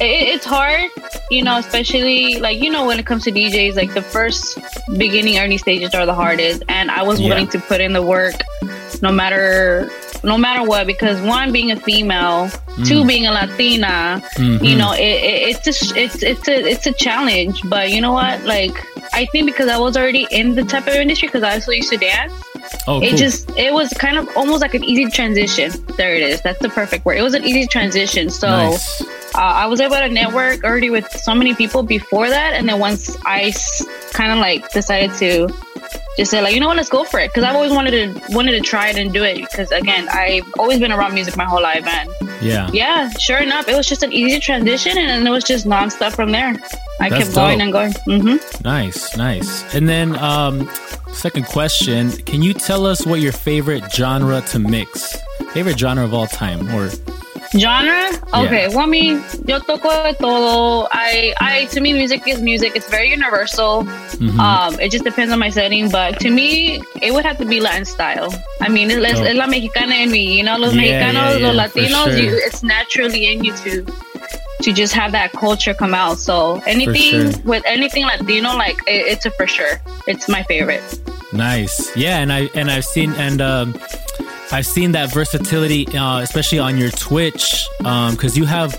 it, 0.00 0.34
it's 0.34 0.44
hard, 0.44 0.90
you 1.30 1.42
know, 1.42 1.56
especially 1.58 2.38
like 2.38 2.62
you 2.62 2.70
know 2.70 2.86
when 2.86 2.98
it 2.98 3.06
comes 3.06 3.24
to 3.24 3.32
DJs, 3.32 3.76
like 3.76 3.94
the 3.94 4.02
first 4.02 4.58
beginning 4.96 5.38
early 5.38 5.56
stages 5.58 5.94
are 5.94 6.06
the 6.06 6.14
hardest, 6.14 6.62
and 6.68 6.90
I 6.90 7.02
was 7.02 7.20
Yeah. 7.20 7.28
willing 7.30 7.48
to 7.48 7.58
put 7.60 7.80
in 7.80 7.92
the 7.92 8.02
work, 8.02 8.34
no 9.02 9.10
matter 9.10 9.90
no 10.22 10.36
matter 10.36 10.62
what, 10.62 10.86
because 10.86 11.18
one 11.22 11.50
being 11.50 11.70
a 11.70 11.76
female, 11.76 12.50
two 12.84 13.04
Mm. 13.04 13.08
being 13.08 13.26
a 13.26 13.32
Latina, 13.32 14.22
Mhm. 14.34 14.62
you 14.62 14.76
know, 14.76 14.92
it, 14.92 15.00
it, 15.00 15.56
it's 15.56 15.66
a 15.66 15.98
it's 15.98 16.22
it's 16.22 16.46
a 16.46 16.56
it's 16.72 16.86
a 16.86 16.92
challenge. 16.92 17.62
But 17.64 17.90
you 17.90 18.02
know 18.02 18.12
what? 18.12 18.44
Like, 18.44 18.76
I 19.14 19.24
think 19.32 19.46
because 19.46 19.68
I 19.70 19.78
was 19.78 19.96
already 19.96 20.26
in 20.30 20.54
the 20.56 20.62
type 20.62 20.86
of 20.86 20.94
industry, 20.94 21.28
because 21.28 21.42
I 21.42 21.54
also 21.54 21.72
used 21.72 21.88
to 21.90 21.96
dance 21.96 22.34
Oh, 22.86 23.00
it 23.02 23.10
cool. 23.10 23.18
just 23.18 23.50
it 23.56 23.72
was 23.72 23.90
kind 23.94 24.16
of 24.18 24.28
almost 24.36 24.62
like 24.62 24.74
an 24.74 24.84
easy 24.84 25.06
transition. 25.10 25.70
There 25.96 26.14
it 26.14 26.22
is. 26.22 26.40
That's 26.42 26.58
the 26.60 26.68
perfect 26.68 27.04
word. 27.04 27.18
It 27.18 27.22
was 27.22 27.34
an 27.34 27.44
easy 27.44 27.66
transition. 27.66 28.30
So 28.30 28.48
Nice. 28.48 29.00
uh, 29.34 29.38
i 29.38 29.66
was 29.66 29.80
able 29.80 29.96
to 29.96 30.08
network 30.08 30.64
already 30.64 30.90
with 30.90 31.10
so 31.12 31.34
many 31.34 31.54
people 31.54 31.82
before 31.82 32.28
that. 32.28 32.54
And 32.54 32.68
then 32.68 32.78
once 32.78 33.16
i 33.26 33.52
kind 34.12 34.32
of 34.32 34.38
like 34.38 34.70
decided 34.72 35.12
to 35.18 35.48
just 36.16 36.30
say 36.30 36.40
like 36.42 36.54
you 36.54 36.60
know 36.60 36.66
what 36.68 36.76
let's 36.76 36.88
go 36.88 37.04
for 37.04 37.18
it 37.20 37.28
because 37.28 37.44
i've 37.44 37.54
always 37.54 37.72
wanted 37.72 37.90
to 37.92 38.34
wanted 38.34 38.52
to 38.52 38.60
try 38.60 38.88
it 38.88 38.96
and 38.96 39.12
do 39.12 39.22
it 39.24 39.36
because 39.40 39.70
again 39.70 40.08
i've 40.10 40.42
always 40.58 40.78
been 40.78 40.92
around 40.92 41.14
music 41.14 41.36
my 41.36 41.44
whole 41.44 41.62
life 41.62 41.86
and 41.86 42.10
Yeah. 42.42 42.68
yeah 42.72 43.08
sure 43.18 43.38
enough 43.38 43.68
it 43.68 43.76
was 43.76 43.86
just 43.86 44.02
an 44.02 44.12
easy 44.12 44.38
transition 44.40 44.98
and 44.98 45.08
then 45.08 45.26
it 45.26 45.30
was 45.30 45.44
just 45.44 45.66
nonstop 45.66 46.12
from 46.12 46.32
there 46.32 46.54
i 47.00 47.08
That's 47.08 47.24
kept 47.24 47.34
going 47.34 47.60
and 47.60 47.72
going 47.72 47.92
Mm-hmm. 47.92 48.62
Nice, 48.64 49.16
nice. 49.16 49.74
And 49.74 49.88
then, 49.88 50.16
um, 50.16 50.68
second 51.12 51.46
question: 51.46 52.10
Can 52.28 52.42
you 52.42 52.52
tell 52.52 52.84
us 52.86 53.06
what 53.06 53.20
your 53.20 53.32
favorite 53.32 53.84
genre 53.92 54.40
to 54.52 54.58
mix? 54.58 55.16
Favorite 55.54 55.78
genre 55.78 56.04
of 56.04 56.12
all 56.12 56.26
time, 56.26 56.68
or 56.74 56.90
Genre? 57.58 58.10
Okay, 58.32 58.68
well, 58.68 58.80
I 58.80 58.86
mean, 58.86 59.24
yo 59.44 59.58
toco 59.58 59.90
de 60.04 60.14
todo. 60.14 60.86
I, 60.92 61.34
I, 61.40 61.64
to 61.72 61.80
me, 61.80 61.92
music 61.92 62.26
is 62.28 62.40
music. 62.40 62.76
It's 62.76 62.88
very 62.88 63.10
universal. 63.10 63.82
Mhm. 63.82 64.38
Um, 64.38 64.78
it 64.80 64.90
just 64.92 65.02
depends 65.04 65.32
on 65.32 65.38
my 65.40 65.50
setting, 65.50 65.88
but 65.90 66.20
to 66.20 66.30
me, 66.30 66.80
it 67.02 67.12
would 67.12 67.24
have 67.24 67.38
to 67.38 67.44
be 67.44 67.60
Latin 67.60 67.84
style. 67.84 68.32
I 68.60 68.68
mean, 68.68 68.90
it's, 68.90 69.00
Oh. 69.20 69.24
it's 69.24 69.36
la 69.36 69.46
mexicana 69.46 69.94
en 69.96 70.10
me. 70.12 70.36
You 70.38 70.44
know, 70.44 70.56
los 70.58 70.74
Yeah, 70.74 70.82
mexicanos, 70.82 71.40
yeah, 71.40 71.46
los 71.50 71.54
yeah, 71.74 71.88
Latinos. 71.88 72.04
sure. 72.04 72.18
You, 72.18 72.30
it's 72.46 72.62
naturally 72.62 73.32
in 73.32 73.42
you 73.44 73.52
to 73.64 73.84
to 74.62 74.72
just 74.74 74.92
have 74.92 75.10
that 75.12 75.32
culture 75.32 75.72
come 75.74 75.94
out. 75.94 76.18
So 76.18 76.62
anything 76.66 77.32
sure. 77.32 77.42
with 77.44 77.62
anything 77.66 78.04
Latino, 78.04 78.54
like 78.54 78.76
it, 78.86 79.06
it's 79.10 79.26
a 79.26 79.30
for 79.32 79.46
sure. 79.48 79.80
It's 80.06 80.28
my 80.28 80.42
favorite. 80.44 80.84
nice? 81.32 81.90
Yeah, 81.96 82.18
and 82.18 82.30
I 82.32 82.48
and 82.54 82.70
I've 82.70 82.84
seen 82.84 83.12
and 83.14 83.40
um, 83.40 83.74
I've 84.52 84.66
seen 84.66 84.92
that 84.92 85.12
versatility, 85.12 85.86
uh, 85.96 86.18
especially 86.20 86.58
on 86.58 86.76
your 86.76 86.90
Twitch, 86.90 87.68
because 87.78 88.36
you 88.36 88.44
have 88.46 88.76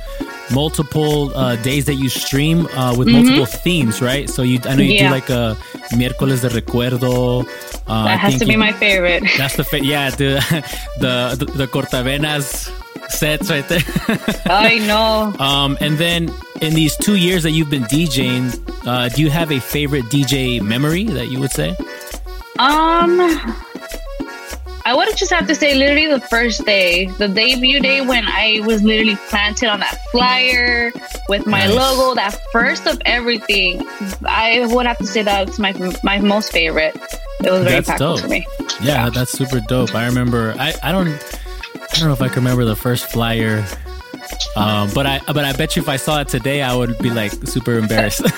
multiple 0.52 1.32
uh, 1.36 1.56
days 1.58 1.86
that 1.86 1.94
you 1.96 2.10
stream 2.10 2.68
uh, 2.76 2.94
with 2.98 3.08
Mhm. 3.08 3.14
multiple 3.24 3.46
themes, 3.46 4.02
right? 4.02 4.30
So 4.30 4.42
you, 4.44 4.60
I 4.66 4.76
know 4.76 4.84
you 4.84 4.94
Yeah. 4.96 5.08
do 5.08 5.14
like 5.14 5.30
a 5.30 5.56
miércoles 5.94 6.42
de 6.42 6.50
recuerdo. 6.50 7.48
Uh, 7.88 8.04
that 8.04 8.20
has 8.20 8.38
to 8.40 8.46
be 8.46 8.52
you- 8.54 8.58
my 8.58 8.74
favorite. 8.74 9.24
That's 9.38 9.56
the 9.56 9.64
fa- 9.64 9.84
yeah 9.84 10.10
the 10.12 10.44
the 11.00 11.36
the, 11.40 11.46
the 11.46 11.68
cortavenas 11.68 12.70
sets 13.10 13.50
right 13.50 13.68
there. 13.70 13.84
I 14.46 14.80
know. 14.80 15.34
Um, 15.40 15.78
and 15.80 15.98
then 15.98 16.34
in 16.62 16.74
these 16.74 16.96
two 16.98 17.16
years 17.16 17.44
that 17.44 17.52
you've 17.52 17.70
been 17.70 17.84
DJing, 17.86 18.52
uh, 18.86 19.08
do 19.10 19.22
you 19.22 19.30
have 19.30 19.52
a 19.52 19.60
favorite 19.60 20.06
DJ 20.12 20.60
memory 20.62 21.06
that 21.06 21.28
you 21.32 21.40
would 21.40 21.52
say? 21.52 21.76
Um, 22.60 23.56
I 24.86 24.94
would 24.96 25.16
just 25.16 25.32
have 25.32 25.48
to 25.48 25.56
say, 25.56 25.76
literally, 25.76 26.08
the 26.08 26.20
first 26.20 26.66
day, 26.66 27.06
the 27.06 27.28
debut 27.28 27.80
day 27.80 28.02
when 28.02 28.26
I 28.28 28.62
was 28.66 28.82
literally 28.84 29.16
planted 29.30 29.68
on 29.70 29.80
that 29.82 29.98
flyer 30.12 30.92
with 31.30 31.46
my 31.46 31.66
Nice. 31.68 31.76
logo, 31.76 32.16
that 32.16 32.36
first 32.52 32.88
of 32.88 33.00
everything. 33.06 33.86
I 34.26 34.66
would 34.68 34.86
have 34.86 34.98
to 34.98 35.06
say 35.06 35.22
that's 35.24 35.60
my 35.60 35.74
my 36.04 36.20
most 36.20 36.52
favorite. 36.52 36.96
It 37.44 37.50
was 37.52 37.64
very 37.64 37.82
That's 37.82 37.90
impactful 37.90 37.98
dope. 38.00 38.22
to 38.22 38.28
me. 38.28 38.46
Yeah, 38.82 39.10
that's 39.10 39.32
super 39.32 39.60
dope. 39.62 39.94
I 39.96 40.06
remember. 40.06 40.54
I, 40.60 40.74
I 40.84 40.92
don't 40.92 41.08
I 41.10 41.96
don't 42.00 42.08
know 42.08 42.14
if 42.14 42.22
I 42.22 42.28
can 42.28 42.38
remember 42.44 42.66
the 42.66 42.76
first 42.76 43.06
flyer. 43.12 43.66
Um, 44.56 44.90
but 44.94 45.06
I 45.06 45.20
but 45.28 45.44
I 45.46 45.54
bet 45.54 45.76
you 45.76 45.82
if 45.82 45.90
I 45.90 45.98
saw 45.98 46.22
it 46.22 46.28
today, 46.28 46.62
I 46.62 46.76
would 46.76 46.98
be 47.00 47.10
like 47.10 47.32
super 47.48 47.78
embarrassed. 47.78 48.22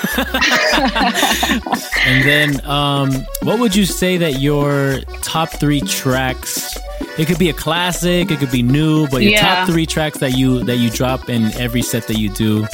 and 2.06 2.24
then, 2.28 2.66
um, 2.66 3.12
what 3.44 3.60
would 3.60 3.76
you 3.76 3.86
say 3.86 4.18
that 4.18 4.40
your 4.40 5.00
top 5.22 5.50
three 5.50 5.82
tracks? 5.82 6.78
It 7.18 7.28
could 7.28 7.38
be 7.40 7.50
a 7.50 7.54
classic, 7.54 8.32
it 8.32 8.40
could 8.40 8.52
be 8.52 8.64
new, 8.64 9.08
but 9.08 9.22
your 9.22 9.34
Yeah. 9.34 9.56
top 9.66 9.70
three 9.70 9.86
tracks 9.86 10.18
that 10.20 10.36
you 10.38 10.64
that 10.64 10.78
you 10.78 10.90
drop 10.90 11.30
in 11.30 11.52
every 11.60 11.82
set 11.82 12.08
that 12.08 12.18
you 12.18 12.30
do, 12.30 12.66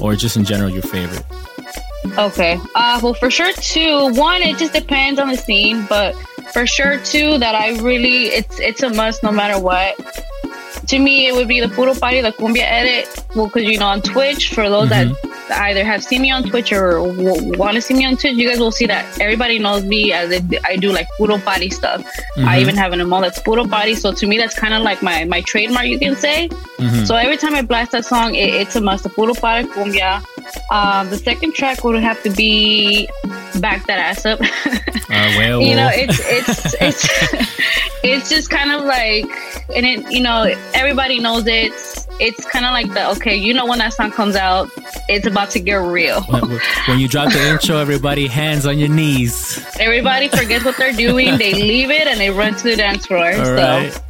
or 0.00 0.14
just 0.16 0.36
in 0.36 0.44
general, 0.44 0.70
your 0.70 0.82
favorite. 0.82 1.24
Okay. 2.18 2.58
Uh, 2.74 3.00
well, 3.02 3.14
for 3.14 3.30
sure, 3.30 3.52
two. 3.54 4.12
One, 4.14 4.40
it 4.40 4.56
just 4.58 4.72
depends 4.72 5.18
on 5.20 5.28
the 5.28 5.36
scene, 5.36 5.84
but 5.88 6.14
for 6.52 6.66
sure, 6.66 6.98
two 7.00 7.36
that 7.38 7.54
I 7.54 7.76
really 7.80 8.26
it's 8.26 8.58
it's 8.60 8.82
a 8.82 8.90
must 8.90 9.22
no 9.22 9.32
matter 9.32 9.60
what. 9.60 9.94
To 10.88 10.98
me, 10.98 11.26
it 11.26 11.34
would 11.34 11.48
be 11.48 11.60
the 11.60 11.68
Puro 11.68 11.94
Party, 11.94 12.20
the 12.20 12.32
Cumbia 12.32 12.62
edit. 12.62 13.08
Well, 13.34 13.46
because 13.46 13.64
you 13.64 13.78
know, 13.78 13.86
on 13.86 14.02
Twitch, 14.02 14.50
for 14.54 14.68
those 14.68 14.88
that 14.90 15.08
either 15.50 15.84
have 15.84 16.02
seen 16.02 16.22
me 16.22 16.30
on 16.30 16.42
Twitch 16.44 16.72
or 16.72 16.98
w- 17.06 17.56
want 17.58 17.74
to 17.74 17.80
see 17.80 17.94
me 17.94 18.04
on 18.04 18.16
Twitch, 18.16 18.34
you 18.36 18.48
guys 18.48 18.58
will 18.58 18.70
see 18.70 18.86
that 18.86 19.04
everybody 19.20 19.58
knows 19.58 19.84
me 19.84 20.12
as 20.12 20.30
if 20.30 20.42
I 20.64 20.76
do 20.76 20.92
like 20.92 21.08
Puro 21.18 21.38
Party 21.38 21.70
stuff. 21.70 22.04
I 22.38 22.40
Mhm. 22.56 22.60
even 22.60 22.76
have 22.76 22.92
an 22.92 23.00
emote 23.00 23.22
that's 23.22 23.40
Puro 23.40 23.66
Party. 23.66 23.94
So 23.94 24.12
to 24.12 24.26
me, 24.26 24.38
that's 24.38 24.54
kind 24.58 24.74
of 24.74 24.82
like 24.82 25.02
my 25.02 25.24
my 25.24 25.40
trademark, 25.42 25.86
you 25.86 25.98
can 25.98 26.14
say. 26.16 26.48
Mhm. 26.78 27.06
So 27.06 27.16
every 27.16 27.36
time 27.36 27.54
I 27.54 27.62
blast 27.62 27.90
that 27.92 28.04
song, 28.04 28.34
it, 28.34 28.54
it's 28.54 28.76
a 28.76 28.80
must. 28.80 29.02
The 29.04 29.10
Puro 29.10 29.34
Party 29.34 29.66
Cumbia. 29.68 30.22
Um, 30.70 31.10
the 31.10 31.16
second 31.16 31.54
track 31.54 31.84
would 31.84 32.00
have 32.02 32.22
to 32.22 32.30
be 32.30 33.08
"Back 33.60 33.86
That 33.86 33.98
Ass 33.98 34.26
Up." 34.26 34.40
Uh, 35.08 35.32
well, 35.38 35.62
you 35.62 35.76
know, 35.76 35.88
it's 35.92 36.18
it's 36.18 36.74
it's 36.80 37.62
it's 38.02 38.28
just 38.28 38.50
kind 38.50 38.72
of 38.72 38.84
like, 38.84 39.24
and 39.72 39.86
it 39.86 40.10
you 40.10 40.20
know 40.20 40.52
everybody 40.74 41.20
knows 41.20 41.46
it. 41.46 41.72
It's 42.18 42.44
kind 42.46 42.64
of 42.64 42.72
like 42.72 42.92
the 42.92 43.10
okay, 43.10 43.36
you 43.36 43.54
know 43.54 43.66
when 43.66 43.78
that 43.78 43.92
song 43.92 44.10
comes 44.10 44.34
out, 44.34 44.68
it's 45.08 45.26
about 45.26 45.50
to 45.50 45.60
get 45.60 45.76
real. 45.76 46.22
when, 46.22 46.58
when 46.88 46.98
you 46.98 47.06
drop 47.06 47.32
the 47.32 47.40
intro, 47.48 47.76
everybody 47.76 48.26
hands 48.26 48.66
on 48.66 48.80
your 48.80 48.88
knees. 48.88 49.64
Everybody 49.78 50.26
forgets 50.26 50.64
what 50.64 50.76
they're 50.76 50.92
doing. 50.92 51.38
They 51.38 51.54
leave 51.54 51.90
it 51.90 52.08
and 52.08 52.18
they 52.18 52.30
run 52.30 52.56
to 52.56 52.62
the 52.64 52.74
dance 52.74 53.06
floor. 53.06 53.28
All 53.28 53.44
so. 53.44 53.54
right. 53.54 54.00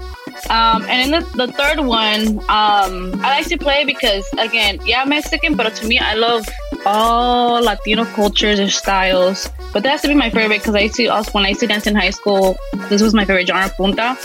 Um, 0.51 0.83
and 0.85 1.13
then 1.13 1.23
the, 1.23 1.47
the 1.47 1.53
third 1.53 1.81
one, 1.81 2.39
um, 2.49 3.15
I 3.25 3.39
like 3.39 3.47
to 3.49 3.59
play 3.59 3.85
because 3.85 4.27
again, 4.39 4.79
yeah, 4.85 5.03
I'm 5.03 5.09
Mexican, 5.09 5.55
but 5.57 5.75
to 5.75 5.87
me, 5.87 5.99
I 5.99 6.15
love 6.15 6.49
all 6.85 7.63
Latino 7.63 8.05
cultures 8.05 8.61
or 8.61 8.69
styles. 8.71 9.49
But 9.73 9.83
that 9.83 9.91
has 9.91 10.03
to 10.03 10.09
be 10.09 10.15
my 10.15 10.31
favorite 10.31 10.61
because 10.61 10.75
I 10.75 10.81
used 10.81 10.95
to 10.97 11.07
also 11.09 11.33
when 11.33 11.45
I 11.45 11.49
used 11.49 11.61
to 11.61 11.67
dance 11.67 11.87
in 11.87 11.95
high 11.95 12.11
school, 12.11 12.57
this 12.89 13.03
was 13.03 13.13
my 13.15 13.25
favorite 13.25 13.47
genre, 13.47 13.69
punta. 13.77 14.17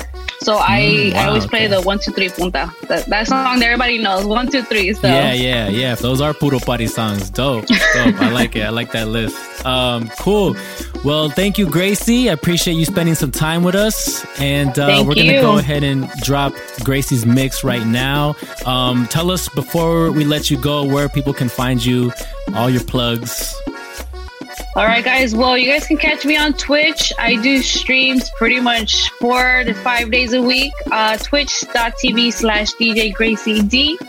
So 0.41 0.57
I, 0.57 0.81
Mm, 0.81 1.13
I 1.13 1.15
wow, 1.23 1.27
always 1.29 1.45
play 1.45 1.65
okay. 1.67 1.75
the 1.75 1.81
one 1.81 1.99
two 1.99 2.11
three 2.11 2.29
punta. 2.29 2.71
That, 2.87 3.05
that 3.07 3.27
song 3.27 3.59
that 3.59 3.65
everybody 3.65 3.97
knows, 3.99 4.25
one 4.25 4.49
two 4.49 4.63
three. 4.63 4.93
So 4.93 5.07
Yeah, 5.07 5.33
yeah, 5.33 5.67
yeah. 5.69 5.95
Those 5.95 6.21
are 6.21 6.33
puro 6.33 6.59
party 6.59 6.87
songs. 6.87 7.29
Dope, 7.29 7.65
dope. 7.67 7.77
I 8.21 8.29
like 8.31 8.55
it. 8.55 8.61
I 8.61 8.69
like 8.69 8.91
that 8.93 9.07
list. 9.07 9.35
Um, 9.65 10.09
cool. 10.19 10.55
Well, 11.03 11.29
thank 11.29 11.57
you, 11.57 11.67
Gracy. 11.69 12.29
I 12.29 12.33
appreciate 12.33 12.73
you 12.75 12.85
spending 12.85 13.15
some 13.15 13.31
time 13.31 13.63
with 13.63 13.75
us. 13.75 14.25
And 14.39 14.77
uh, 14.79 15.03
we're 15.05 15.15
gonna 15.15 15.33
you. 15.33 15.41
go 15.41 15.57
ahead 15.57 15.83
and 15.83 16.09
drop 16.17 16.53
Gracy's 16.83 17.25
mix 17.25 17.63
right 17.63 17.85
now. 17.85 18.35
Um, 18.65 19.07
tell 19.07 19.31
us 19.31 19.49
before 19.49 20.11
we 20.11 20.25
let 20.25 20.49
you 20.49 20.57
go 20.57 20.83
where 20.85 21.09
people 21.09 21.33
can 21.33 21.49
find 21.49 21.83
you, 21.83 22.11
all 22.55 22.69
your 22.69 22.83
plugs. 22.83 23.55
All 24.75 24.85
right, 24.85 25.03
guys. 25.03 25.35
Well, 25.35 25.57
you 25.57 25.65
guys 25.69 25.85
can 25.85 25.97
catch 25.97 26.25
me 26.25 26.37
on 26.37 26.53
Twitch. 26.53 27.11
I 27.19 27.35
do 27.35 27.61
streams 27.61 28.29
pretty 28.37 28.59
much 28.61 29.09
four 29.11 29.63
to 29.65 29.73
five 29.73 30.11
days 30.11 30.31
a 30.31 30.41
week. 30.41 30.71
Uh, 30.89 31.17
Twitch.tv 31.17 32.31
slash 32.31 32.73
DJ 32.75 33.13
Gracy 33.13 33.61
D. 33.61 33.99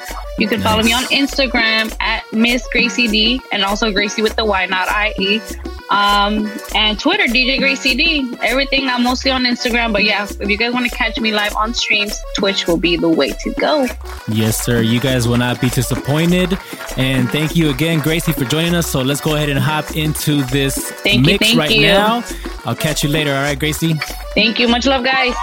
You 0.43 0.49
can 0.49 0.61
follow 0.61 0.83
me 0.83 0.93
on 0.93 1.05
Instagram 1.05 1.95
at 2.01 2.25
Miss 2.33 2.67
Gracy 2.73 3.07
D 3.07 3.41
and 3.53 3.63
also 3.63 3.93
Gracy 3.93 4.23
with 4.23 4.35
the 4.35 4.45
Y, 4.45 4.67
not 4.67 4.89
I 4.89 5.15
E. 5.17 5.41
Um, 5.89 6.51
and 6.75 6.99
Twitter, 6.99 7.27
DJ 7.27 7.61
Gracy 7.61 7.95
D. 7.95 8.37
Everything, 8.43 8.89
I'm 8.89 9.05
mostly 9.05 9.31
on 9.31 9.45
Instagram. 9.45 9.93
But 9.93 10.03
yeah, 10.03 10.25
if 10.25 10.51
you 10.51 10.57
guys 10.57 10.73
want 10.73 10.91
to 10.91 10.97
catch 10.97 11.21
me 11.21 11.31
live 11.31 11.55
on 11.55 11.73
streams, 11.73 12.19
Twitch 12.35 12.67
will 12.67 12.77
be 12.77 12.97
the 12.97 13.09
way 13.09 13.31
to 13.31 13.53
go. 13.53 13.87
Yes, 14.27 14.61
sir. 14.61 14.81
You 14.81 14.99
guys 14.99 15.29
will 15.29 15.37
not 15.37 15.61
be 15.61 15.69
disappointed. 15.69 16.59
And 16.97 17.31
thank 17.31 17.55
you 17.55 17.71
again, 17.71 18.01
Gracy, 18.01 18.33
for 18.33 18.45
joining 18.45 18.75
us. 18.75 18.89
So 18.89 19.01
let's 19.01 19.21
go 19.21 19.37
ahead 19.37 19.49
and 19.49 19.61
hop 19.61 19.97
into 19.97 20.43
this 20.43 20.91
Thank 20.91 21.19
you, 21.19 21.23
mix 21.35 21.47
thank 21.47 21.59
right 21.61 21.71
you. 21.71 21.87
now. 21.87 22.25
I'll 22.65 22.75
catch 22.75 23.05
you 23.05 23.11
later. 23.11 23.31
All 23.31 23.43
right, 23.43 23.57
Gracy. 23.57 23.95
Thank 24.35 24.59
you. 24.59 24.67
Much 24.67 24.87
love, 24.87 25.05
guys. 25.05 25.37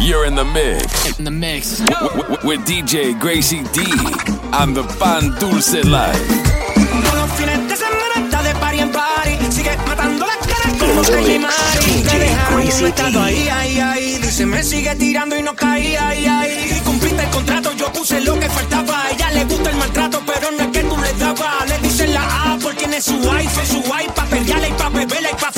You're 0.00 0.26
in 0.26 0.34
the 0.34 0.44
mix. 0.44 1.18
In 1.18 1.24
the 1.24 1.30
mix. 1.30 1.80
with 2.44 2.60
DJ 2.64 3.18
Gracie 3.18 3.62
D 3.72 3.82
on 4.52 4.72
the 4.72 4.84
Pan 4.98 5.34
Dulce 5.38 5.82
Live. 5.82 6.28
Todos 7.02 7.14
los 7.14 7.30
fines 7.32 7.68
de 7.68 7.76
semana 7.76 8.14
está 8.24 8.42
de 8.42 8.54
party 8.54 8.78
en 8.78 8.92
party. 8.92 9.52
Sigue 9.52 9.76
matando 9.86 10.24
las 10.26 10.46
caras 10.46 10.74
como 10.78 10.94
Mari. 11.40 12.02
Te 12.08 12.18
dejaron 12.18 13.24
ahí, 13.24 13.48
ahí, 13.48 13.80
ahí. 13.80 14.18
Dice, 14.18 14.46
me 14.46 14.62
sigue 14.62 14.94
tirando 14.94 15.36
y 15.36 15.42
no 15.42 15.54
caí, 15.54 15.96
ahí, 15.96 16.26
ahí. 16.26 16.80
Cumpliste 16.84 17.22
el 17.24 17.30
contrato, 17.30 17.72
yo 17.72 17.92
puse 17.92 18.20
lo 18.20 18.38
que 18.38 18.48
faltaba. 18.48 19.04
A 19.04 19.10
ella 19.10 19.30
le 19.32 19.44
gusta 19.44 19.70
el 19.70 19.76
maltrato, 19.76 20.22
pero 20.24 20.50
no 20.52 20.62
es 20.62 20.68
que 20.68 20.80
tú 20.84 20.96
le 20.96 21.12
dabas. 21.14 21.68
Le 21.68 21.78
dicen 21.78 22.14
la 22.14 22.22
A 22.22 22.58
porque 22.62 22.78
tiene 22.78 23.00
su 23.02 23.14
iPhone, 23.14 23.66
su 23.66 23.78
iPad, 23.78 24.28
pelearla 24.30 24.68
y 24.68 24.72
pa' 24.72 24.88
beberla 24.90 25.30
y 25.30 25.34
pa' 25.34 25.52
fumarla 25.52 25.52
y 25.52 25.54
pa' 25.54 25.57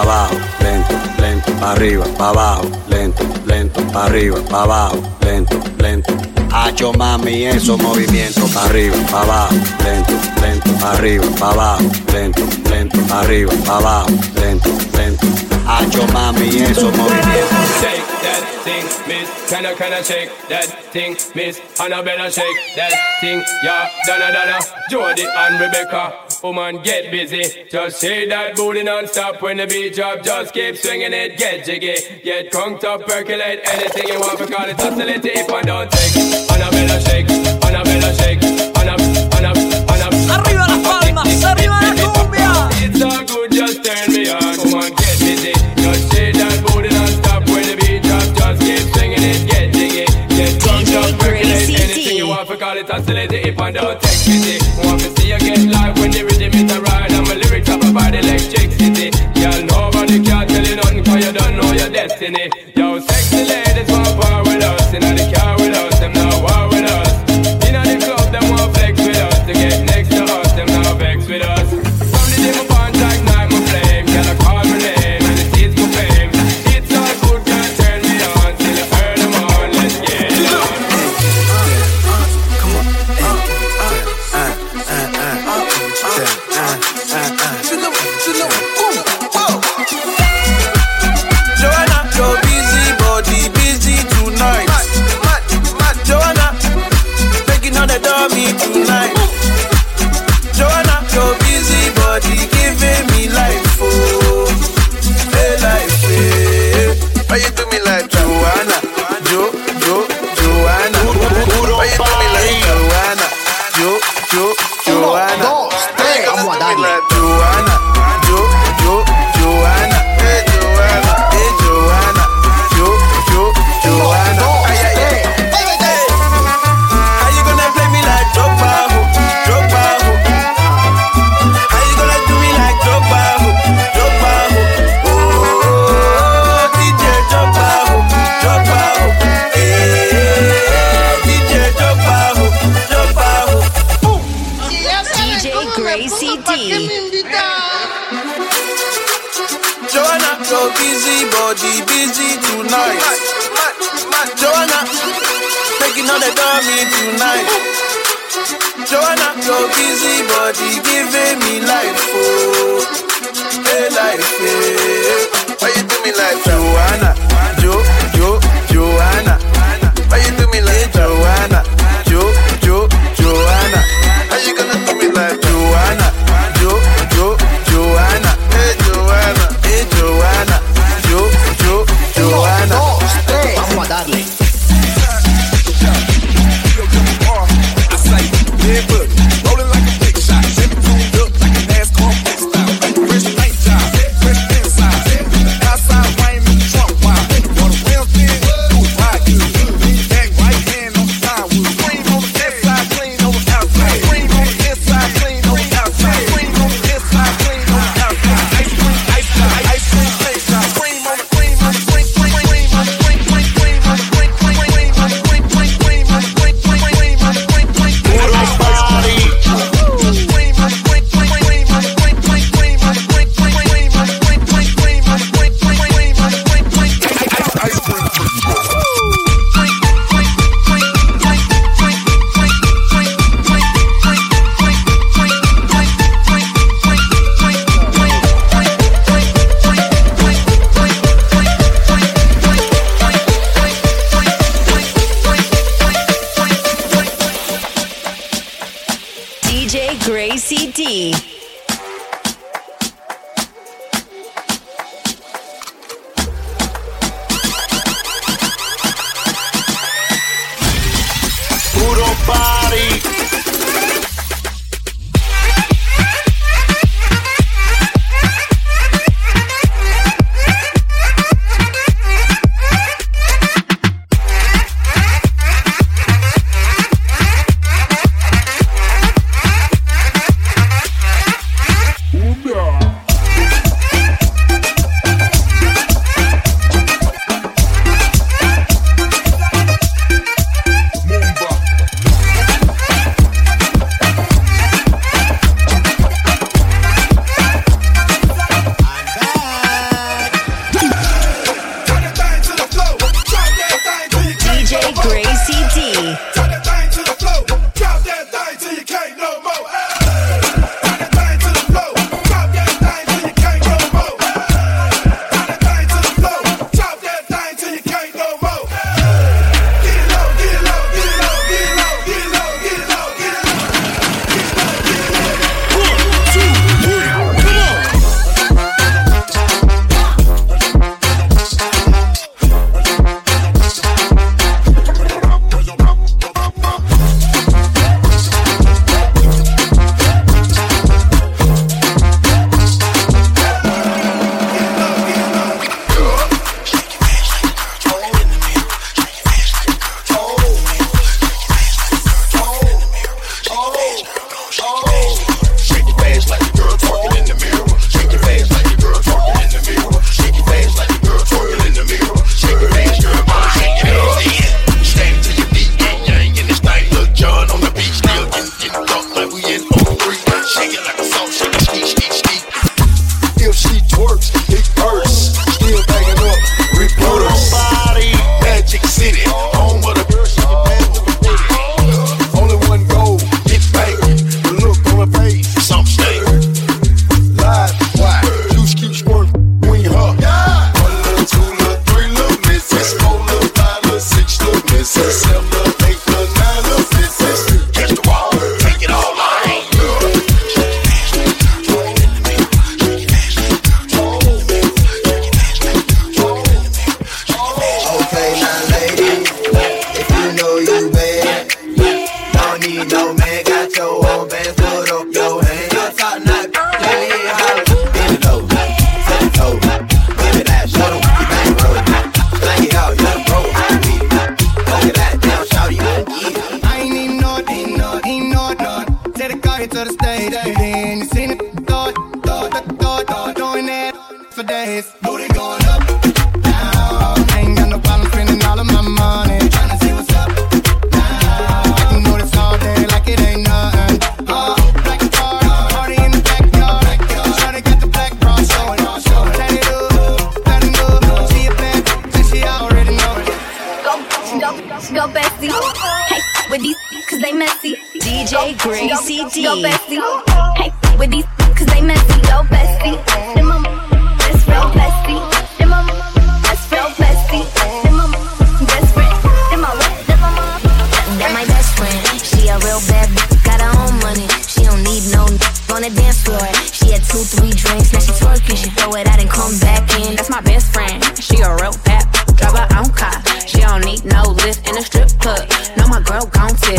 Abajo, 0.00 0.36
lento, 0.60 0.94
lento, 3.48 3.82
pa' 3.92 4.06
arriba, 4.06 4.40
pa' 4.48 4.62
abajo, 4.62 5.02
lento, 5.20 5.60
lento. 5.78 6.14
Hacho 6.52 6.92
mami, 6.92 7.44
esos 7.44 7.78
movimientos, 7.78 8.50
pa' 8.50 8.64
arriba, 8.64 8.96
pa' 9.10 9.22
abajo, 9.22 9.54
lento, 9.84 10.12
lento, 10.40 10.70
pa' 10.80 10.92
arriba, 10.92 11.26
pa' 11.38 11.50
abajo, 11.50 11.90
lento, 12.12 12.42
lento, 12.70 12.98
pa' 13.08 13.20
arriba, 13.20 13.52
pa' 13.64 13.78
abajo, 13.78 14.10
lento, 14.34 14.70
lento. 14.96 15.26
Hacho 15.66 16.06
mami, 16.12 16.48
esos 16.48 16.92
movimientos. 16.96 17.58
Shake 17.80 18.04
that 18.22 18.42
thing, 18.64 18.84
miss. 19.06 19.28
Can 19.48 19.66
I, 19.66 19.74
can 19.74 19.92
I 19.92 20.02
shake 20.02 20.30
that 20.48 20.66
thing, 20.92 21.16
miss? 21.34 21.60
Annabella 21.78 22.30
shake 22.30 22.58
that 22.76 22.92
thing, 23.20 23.42
yeah. 23.62 23.88
Donna, 24.06 24.32
Donna, 24.32 24.58
Jody 24.90 25.24
and 25.24 25.60
Rebecca. 25.60 26.29
Woman, 26.42 26.80
get 26.82 27.10
busy. 27.10 27.68
Just 27.68 28.00
shake 28.00 28.30
that 28.30 28.56
booty 28.56 28.82
non-stop 28.82 29.42
when 29.42 29.58
the 29.58 29.66
beat 29.66 29.94
drop. 29.94 30.22
Just 30.22 30.54
keep 30.54 30.74
swinging 30.76 31.12
it, 31.12 31.36
get 31.36 31.66
jiggy. 31.66 31.96
Get 32.24 32.50
crunked 32.50 32.82
up, 32.82 33.06
percolate 33.06 33.60
anything 33.64 34.08
you 34.08 34.18
want. 34.18 34.38
Because 34.38 34.70
it's 34.70 34.82
oscillate 34.82 35.24
if 35.24 35.50
I 35.50 35.62
don't 35.62 35.90
take. 35.90 36.16
Annabella 36.48 36.96
shake, 37.04 37.28
Annabella 37.60 38.10
shake. 38.16 38.40
Annab, 38.80 39.00
Annab, 39.36 39.56
Annab. 39.84 40.12
Arriba 40.32 40.64
las 40.64 40.80
palmas, 40.80 41.44
arriba 41.44 41.76
la 41.76 41.92
cumbia. 42.08 42.50
It's 42.80 43.02
all 43.04 43.24
good, 43.24 43.52
just 43.52 43.84
turn 43.84 44.08
me 44.08 44.30
on. 44.30 44.56
Come 44.56 44.74
on, 44.80 44.90
get 44.96 45.16
busy. 45.20 45.52
Just 45.76 46.12
shake 46.12 46.34
that 46.40 46.56
booty 46.64 46.88
non-stop 46.88 47.44
when 47.52 47.68
the 47.68 47.76
beat 47.76 48.02
drop. 48.02 48.24
Just 48.32 48.60
keep 48.64 48.84
swinging 48.96 49.24
it, 49.28 49.44
get 49.44 49.74
jiggy. 49.76 50.06
Get 50.34 50.56
drunk, 50.58 50.88
up, 50.88 51.20
percolate 51.20 51.68
anything 51.68 52.16
you 52.16 52.28
want. 52.28 52.48
Call 52.48 52.78
it 52.78 52.90
oscillate 52.90 53.32
if 53.32 53.60
I 53.60 53.70
don't 53.70 54.00
take 54.00 54.24
pity. 54.24 54.56
Want 54.88 55.00
to 55.02 55.19
know 62.30 62.69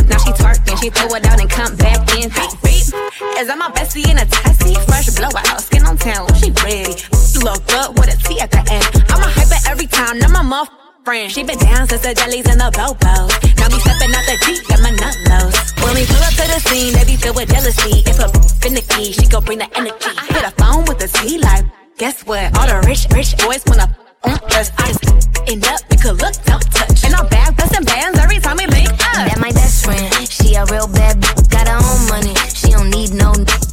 Now 0.07 0.17
she 0.17 0.31
twerking, 0.31 0.77
she 0.81 0.89
throw 0.89 1.13
it 1.15 1.25
out 1.25 1.39
and 1.39 1.49
come 1.49 1.75
back 1.75 1.99
in. 2.15 2.29
Beep, 2.29 2.53
beep. 2.63 2.85
That 3.41 3.57
my 3.57 3.69
bestie 3.73 4.05
in 4.05 4.17
a 4.17 4.25
testy? 4.25 4.75
Fresh 4.85 5.17
blowout, 5.17 5.61
skin 5.61 5.83
on 5.85 5.97
town, 5.97 6.29
she 6.37 6.51
ready. 6.63 6.93
Look 7.41 7.65
good 7.65 7.89
with 7.97 8.13
a 8.13 8.17
T 8.21 8.39
at 8.39 8.51
the 8.51 8.61
end. 8.69 8.85
I'm 9.09 9.17
a 9.17 9.29
hyper 9.33 9.57
every 9.69 9.87
time, 9.87 10.19
now 10.19 10.29
my 10.29 10.43
muff 10.43 10.69
friend. 11.03 11.31
She 11.31 11.43
been 11.43 11.57
down 11.57 11.87
since 11.87 12.01
the 12.01 12.13
jellies 12.13 12.45
and 12.45 12.61
the 12.61 12.69
bobos. 12.69 13.33
Now 13.57 13.67
me 13.73 13.79
stepping 13.81 14.13
out 14.13 14.25
the 14.29 14.37
Jeep, 14.45 14.61
got 14.69 14.79
my 14.81 14.91
nut 14.93 15.17
lows. 15.25 15.57
When 15.81 15.93
we 15.97 16.05
pull 16.05 16.21
up 16.21 16.33
to 16.37 16.45
the 16.45 16.59
scene, 16.69 16.93
they 16.93 17.05
be 17.05 17.15
filled 17.17 17.35
with 17.35 17.49
jealousy. 17.49 18.05
If 18.05 18.19
a 18.21 18.29
finicky, 18.61 19.11
she 19.11 19.25
gon' 19.27 19.43
bring 19.43 19.59
the 19.59 19.69
energy. 19.77 20.11
Hit 20.29 20.45
a 20.45 20.51
phone 20.61 20.85
with 20.85 20.99
the 20.99 21.09
T 21.09 21.39
like, 21.39 21.65
guess 21.97 22.21
what? 22.25 22.45
All 22.57 22.67
the 22.67 22.85
rich, 22.87 23.07
rich 23.11 23.33
boys 23.41 23.63
wanna 23.65 23.89
mm, 24.23 24.37
us. 24.53 24.71
I 24.77 24.93
just 24.93 25.29
end 25.49 25.65
up, 25.65 25.81
we 25.89 25.97
could 25.97 26.21
look, 26.21 26.35
don't 26.45 26.61
touch. 26.71 27.03
And 27.05 27.15
I'm 27.15 27.27
back 27.27 27.57
busting 27.57 27.85
bands 27.85 28.10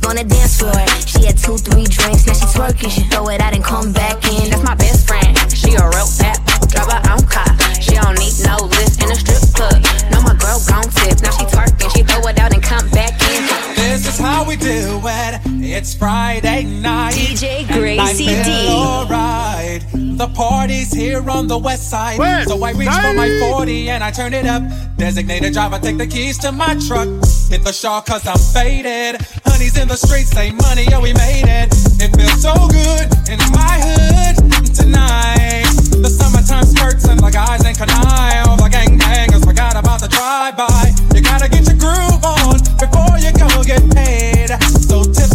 on 0.08 0.16
the 0.16 0.24
dance 0.24 0.56
floor. 0.58 0.72
She 1.04 1.26
had 1.26 1.36
two, 1.36 1.58
three 1.58 1.84
drinks, 1.84 2.26
now 2.26 2.32
she 2.32 2.46
twerking. 2.56 2.90
She 2.90 3.02
throw 3.12 3.28
it 3.28 3.40
out 3.40 3.54
and 3.54 3.62
come 3.62 3.92
back 3.92 4.16
in. 4.24 4.48
That's 4.48 4.64
my 4.64 4.74
best 4.74 4.87
It's 15.78 15.94
Friday 15.94 16.64
night. 16.64 17.14
DJ 17.14 17.62
and 17.62 17.70
I 17.70 17.78
Gracy 17.78 18.26
D. 18.26 18.66
Alright. 18.68 19.86
The 20.18 20.26
party's 20.34 20.92
here 20.92 21.22
on 21.30 21.46
the 21.46 21.56
west 21.56 21.88
side. 21.88 22.18
West 22.18 22.48
so 22.48 22.60
I 22.64 22.72
reach 22.72 22.88
for 22.88 23.14
my 23.14 23.30
40 23.38 23.88
and 23.88 24.02
I 24.02 24.10
turn 24.10 24.34
it 24.34 24.44
up. 24.44 24.64
Designated 24.96 25.52
driver, 25.52 25.78
take 25.78 25.96
the 25.96 26.06
keys 26.08 26.36
to 26.38 26.50
my 26.50 26.74
truck. 26.88 27.06
Hit 27.48 27.62
the 27.62 27.70
shawl 27.70 28.02
cause 28.02 28.26
I'm 28.26 28.42
faded. 28.52 29.22
Honey's 29.46 29.78
in 29.78 29.86
the 29.86 29.94
streets, 29.94 30.30
say 30.30 30.50
money, 30.50 30.82
yeah, 30.90 31.00
we 31.00 31.12
made 31.12 31.46
it. 31.46 31.70
It 32.02 32.10
feels 32.10 32.42
so 32.42 32.54
good 32.74 33.06
in 33.30 33.38
my 33.54 33.78
hood 33.78 34.74
tonight. 34.74 35.62
The 35.94 36.10
summertime 36.10 36.66
skirts 36.66 37.06
and 37.06 37.20
the 37.20 37.30
guys 37.30 37.64
ain't 37.64 37.78
canine. 37.78 38.48
All 38.48 38.56
the 38.56 38.66
gangbangers 38.66 39.46
forgot 39.46 39.76
about 39.76 40.00
the 40.00 40.08
drive-by. 40.08 40.90
You 41.14 41.22
gotta 41.22 41.48
get 41.48 41.70
your 41.70 41.78
groove 41.78 42.24
on 42.26 42.58
before 42.82 43.14
you 43.22 43.30
go 43.38 43.62
get 43.62 43.88
paid. 43.94 44.37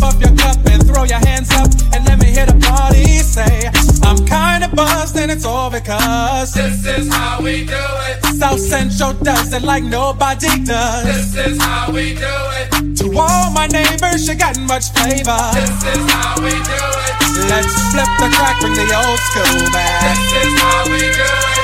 Up 0.03 0.19
your 0.19 0.35
cup 0.35 0.57
and 0.65 0.85
throw 0.85 1.03
your 1.03 1.19
hands 1.19 1.49
up 1.51 1.69
and 1.93 2.05
let 2.05 2.19
me 2.19 2.27
hear 2.27 2.45
the 2.45 2.59
party 2.67 3.19
say, 3.19 3.71
I'm 4.03 4.17
kinda 4.25 4.67
buzzed 4.75 5.15
and 5.17 5.31
it's 5.31 5.45
all 5.45 5.71
because 5.71 6.53
This 6.53 6.85
is 6.85 7.13
how 7.13 7.41
we 7.41 7.65
do 7.65 7.85
it. 8.09 8.35
South 8.35 8.59
Central 8.59 9.13
does 9.23 9.53
it 9.53 9.63
like 9.63 9.83
nobody 9.83 10.63
does. 10.63 11.05
This 11.05 11.47
is 11.47 11.61
how 11.61 11.91
we 11.91 12.13
do 12.13 12.35
it. 12.59 12.97
To 12.97 13.17
all 13.17 13.51
my 13.51 13.67
neighbors, 13.67 14.27
you 14.27 14.35
got 14.35 14.59
much 14.59 14.91
flavor. 14.91 15.39
This 15.55 15.83
is 15.95 16.11
how 16.11 16.35
we 16.43 16.51
do 16.51 16.83
it. 17.07 17.13
Let's 17.49 17.73
flip 17.91 18.11
the 18.19 18.29
crack, 18.35 18.59
bring 18.59 18.73
the 18.75 18.87
old 18.93 19.19
school 19.31 19.71
back. 19.71 20.17
This 20.17 20.45
is 20.45 20.61
how 20.61 20.83
we 20.91 20.99
do 20.99 21.31
it. 21.59 21.62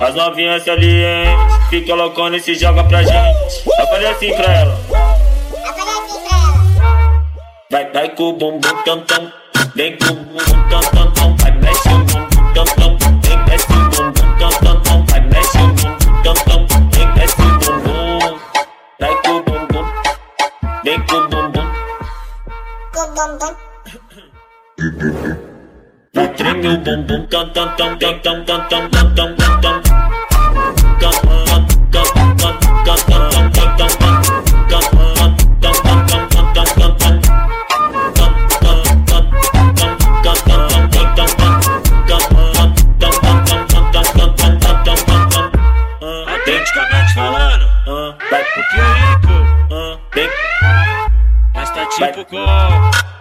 As 0.00 0.14
novinhas 0.14 0.64
salientes. 0.64 1.68
Fica 1.70 1.94
loucona 1.94 2.36
e 2.36 2.40
se 2.40 2.54
joga 2.54 2.84
pra 2.84 3.02
gente. 3.02 3.68
Eu 3.78 3.86
falei 3.86 4.06
assim 4.08 4.34
pra 4.34 4.52
ela. 4.52 4.78
Vai, 7.70 7.92
vai 7.92 8.08
com 8.14 8.30
o 8.30 8.32
bumbum 8.32 8.82
tam 8.84 9.00
tam. 9.02 9.32
Vem 9.74 9.96
com 9.98 10.06
o 10.06 10.14
bumbum 10.14 10.68
tam 10.70 10.80
tam 10.80 11.12
tam. 11.12 11.36
Vai, 11.36 11.52
mexe 11.52 11.88
o 11.88 11.98
bumbum 11.98 12.52
tam 12.54 12.64
tam. 12.64 12.98
Vem, 13.20 13.38
mexe 13.44 13.66
o 13.72 13.90
bumbum 13.90 14.38
tam 14.38 14.50
tam 14.50 14.82
tam. 14.82 15.06
Vai, 15.06 15.20
mexe 15.20 15.58
o 15.58 15.66
bumbum 15.68 16.22
tam 16.22 16.34
tam. 16.34 16.66
Vem, 16.92 17.14
mexe 17.14 17.36
o 17.42 17.58
bumbum. 17.58 18.38
Vai 19.00 19.22
com 19.22 19.30
o 19.30 19.42
bumbum. 19.42 19.84
Vem 20.84 21.06
com 21.06 21.16
o 21.16 21.28
bumbum. 21.28 21.48
Treme 24.78 24.86
o 24.86 24.92
bumbum 24.92 25.38
Vem 26.48 26.66
o 26.66 26.78
bumbum 26.78 27.26
tam 27.26 27.68
falando, 47.14 47.68
vai 48.30 48.44
tá 51.74 51.86
tipo 51.86 52.24
com. 52.24 53.17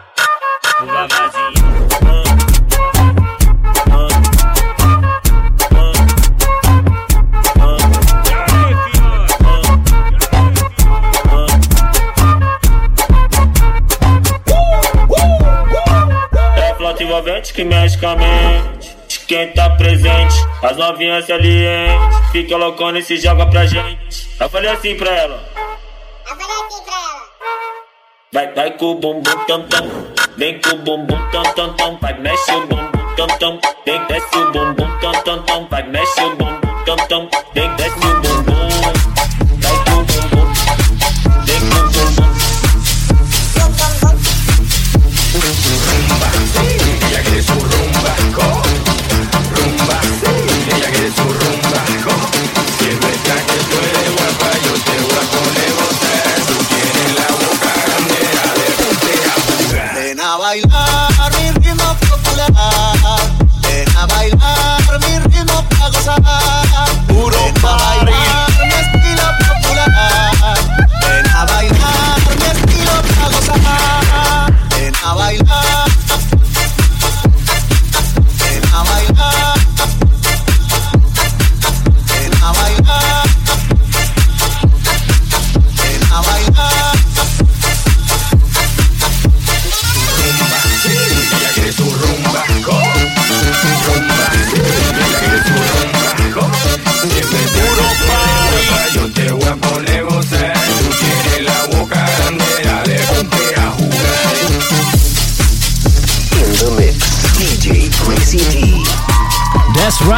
Que 17.58 17.64
mexe 17.64 17.98
com 17.98 18.08
a 18.08 18.16
mente. 18.16 18.96
De 19.08 19.20
quem 19.22 19.52
tá 19.52 19.72
presente, 19.72 20.36
as 20.62 20.78
novinhas 20.78 21.26
salientes. 21.26 22.30
Fica 22.32 22.56
loucona 22.56 23.00
e 23.00 23.04
se 23.04 23.18
joga 23.18 23.48
pra 23.48 23.66
gente. 23.66 24.30
Eu 24.40 24.48
falei 24.48 24.70
assim 24.70 24.96
pra 24.96 25.10
ela. 25.10 25.44
Vai, 28.32 28.54
vai 28.54 28.72
com 28.78 28.86
o 28.86 28.96
bumbum 28.96 29.46
tam 29.48 29.64
tam. 29.64 29.90
Vem 30.38 30.62
com 30.62 30.70
o 30.70 30.78
bumbum 30.78 31.32
tam 31.32 31.44
tam 31.56 31.74
tam. 31.74 31.98
Vai, 32.00 32.14
mexe 32.20 32.52
o 32.52 32.68
bumbum 32.68 33.16
tam 33.16 33.28
tam. 33.40 33.60
Vem, 33.86 34.06
desce 34.06 34.38
o 34.38 34.52
bumbum 34.52 35.00
tam 35.00 35.24
tam 35.24 35.42
tam. 35.44 35.68
Vai, 35.68 35.84
mexe 35.90 36.22
o 36.22 36.36
bumbum 36.36 36.84
tam 36.86 36.98
tam. 37.08 37.30
Vem, 37.56 37.76
desce 37.76 37.98
o 37.98 38.02
bumbum. 38.02 38.27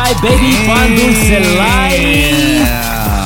That's 0.09 0.23
right, 0.23 0.39
baby. 0.39 0.65
Pan 0.65 0.95
Dulce 0.95 1.39
Life. 1.55 2.69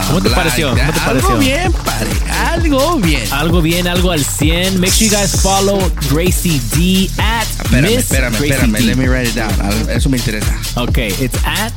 ¿Cómo 0.08 0.22
te 0.22 0.30
Like 0.30 0.36
pareció? 0.36 0.70
¿Cómo 0.70 0.80
te 0.80 0.92
that. 0.92 1.06
pareció? 1.06 1.30
Algo 1.30 1.40
bien, 1.40 1.74
padre. 1.74 2.10
Algo 2.30 2.96
bien. 2.98 3.34
Algo 3.34 3.62
bien, 3.62 3.88
algo 3.88 4.12
al 4.12 4.24
100. 4.24 4.80
Make 4.80 4.92
sure 4.92 5.08
you 5.08 5.12
guys 5.16 5.42
follow 5.42 5.80
Gracy 6.10 6.60
D 6.76 7.10
at 7.18 7.48
Espérame, 7.48 7.82
Miss 7.84 7.98
espérame, 8.12 8.38
Gracy 8.38 8.54
espérame. 8.54 8.74
D. 8.78 8.84
Let 8.86 8.98
me 8.98 9.08
write 9.08 9.28
it 9.30 9.36
down. 9.36 9.52
Al- 9.62 9.90
Eso 9.90 10.10
me 10.10 10.18
interesa. 10.18 10.54
Okay, 10.78 11.08
it's 11.20 11.38
at 11.46 11.74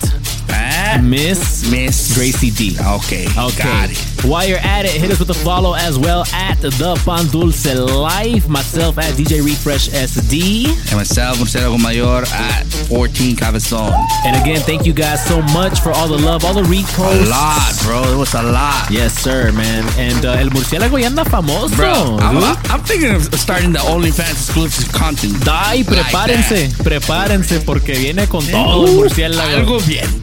At 0.48 1.02
Miss 1.02 1.66
Miss 1.70 2.14
Gracy 2.14 2.50
D. 2.50 2.76
Okay, 2.78 3.26
Okay. 3.36 3.62
got 3.64 3.90
it. 3.90 3.98
While 4.24 4.46
you're 4.48 4.58
at 4.62 4.84
it, 4.84 4.92
hit 4.92 5.10
us 5.10 5.18
with 5.18 5.30
a 5.30 5.34
follow 5.34 5.74
as 5.74 5.98
well 5.98 6.24
at 6.32 6.60
the 6.60 6.70
Pan 7.04 7.26
Dulce 7.28 7.66
Life. 7.74 8.48
Myself 8.48 8.98
at 8.98 9.14
DJ 9.16 9.40
Refresh 9.44 9.88
SD. 9.88 10.66
And 10.90 10.96
myself, 10.96 11.38
Marcelo 11.38 11.76
Mayor 11.78 12.22
at 12.32 12.65
14 12.88 13.36
Cabezon. 13.36 13.92
And 14.24 14.36
again, 14.36 14.60
thank 14.60 14.86
you 14.86 14.92
guys 14.92 15.24
so 15.26 15.42
much 15.52 15.80
for 15.80 15.90
all 15.92 16.08
the 16.08 16.18
love, 16.18 16.44
all 16.44 16.54
the 16.54 16.62
reposts. 16.62 17.26
A 17.26 17.28
lot, 17.28 17.72
bro. 17.84 18.02
It 18.12 18.16
was 18.16 18.34
a 18.34 18.42
lot. 18.42 18.88
Yes, 18.90 19.12
sir, 19.18 19.50
man. 19.52 19.84
And 19.98 20.24
uh, 20.24 20.32
El 20.38 20.50
Murciélago 20.50 20.98
ya 21.00 21.06
anda 21.08 21.24
famoso. 21.24 21.74
Bro, 21.76 22.18
I'm. 22.20 22.36
I'm 22.70 22.80
thinking 22.84 23.14
of 23.14 23.22
starting 23.38 23.72
the 23.72 23.80
OnlyFans 23.80 24.30
exclusive 24.32 24.92
content. 24.92 25.36
Ay, 25.48 25.82
Like 25.82 25.86
prepárense, 25.86 26.70
prepárense 26.82 27.60
porque 27.60 27.94
viene 27.98 28.26
con 28.28 28.44
todo 28.46 28.84
el 28.86 28.90
Uh, 28.90 28.96
murciélago. 29.02 29.56
Algo 29.56 29.80
bien. 29.86 30.06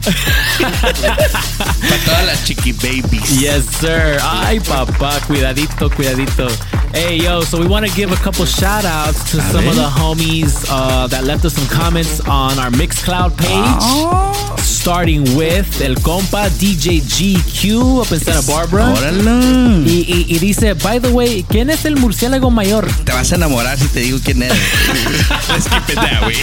Para 0.64 2.04
todas 2.04 2.26
las 2.26 2.44
chiqui 2.44 2.72
babies. 2.72 3.40
Yes, 3.40 3.64
sir. 3.80 4.18
Ay, 4.22 4.60
papá, 4.60 5.20
cuidadito, 5.26 5.90
cuidadito. 5.90 6.48
Hey, 6.92 7.18
yo, 7.18 7.42
so 7.42 7.58
we 7.58 7.66
want 7.66 7.84
to 7.84 7.92
give 7.94 8.12
a 8.12 8.16
couple 8.22 8.46
shout 8.46 8.84
outs 8.84 9.30
to 9.32 9.40
some 9.40 9.66
of 9.66 9.74
the 9.74 9.82
homies 9.82 10.64
uh, 10.70 11.08
that 11.08 11.24
left 11.24 11.44
us 11.44 11.54
some 11.54 11.66
comments 11.68 12.20
on 12.20 12.53
our 12.58 12.70
Mixcloud 12.70 13.36
page. 13.36 13.48
Oh. 13.50 14.54
Starting 14.58 15.22
with 15.36 15.80
el 15.80 15.94
compa 15.96 16.48
DJ 16.58 17.00
GQ 17.00 18.00
up 18.02 18.12
in 18.12 18.20
Santa 18.20 18.42
Barbara. 18.50 18.92
Órale. 18.92 19.82
Y, 19.86 20.04
y, 20.06 20.26
y 20.28 20.38
dice, 20.38 20.74
by 20.74 20.98
the 21.00 21.08
way, 21.10 21.44
¿quién 21.48 21.70
es 21.70 21.84
el 21.86 21.96
murciélago 21.96 22.50
mayor? 22.50 22.86
Te 23.04 23.12
vas 23.12 23.32
a 23.32 23.36
enamorar 23.36 23.78
si 23.78 23.86
te 23.88 24.00
digo 24.00 24.18
quién 24.22 24.42
eres. 24.42 24.58
Let's 25.48 25.68
keep 25.68 25.88
it 25.88 25.94
that 25.96 26.22
way. 26.26 26.36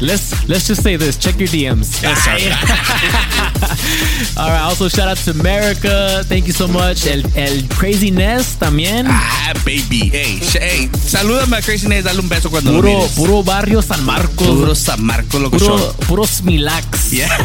Let's 0.00 0.48
let's 0.48 0.68
just 0.68 0.82
say 0.82 0.96
this. 0.96 1.16
Check 1.18 1.36
your 1.38 1.48
DMs. 1.48 2.00
That's 2.00 2.26
all 2.28 2.36
All 4.36 4.50
right. 4.50 4.62
Also, 4.62 4.88
shout 4.88 5.08
out 5.08 5.18
to 5.18 5.30
America. 5.32 6.22
Thank 6.28 6.46
you 6.46 6.52
so 6.52 6.68
much. 6.68 7.06
El, 7.06 7.22
el 7.36 7.66
Craziness 7.68 8.56
también. 8.58 9.06
Ah, 9.08 9.52
baby. 9.64 10.10
Hey, 10.12 10.38
hey, 10.60 10.90
salúdame 11.06 11.56
a 11.56 11.62
Crazy 11.62 11.88
Nate, 11.88 12.02
dale 12.02 12.20
un 12.20 12.28
beso 12.28 12.50
cuando 12.50 12.72
lo 12.72 12.80
Puro, 12.80 12.98
mires. 12.98 13.12
puro 13.12 13.42
barrio 13.42 13.82
San 13.82 14.04
Marcos. 14.04 14.46
Puro 14.46 14.74
San 14.74 15.02
Marco, 15.26 15.38
loco. 15.38 15.58
Puro, 15.58 15.78
show. 15.78 15.92
puro 16.06 16.24
Smilax. 16.24 17.12
Yeah. 17.12 17.28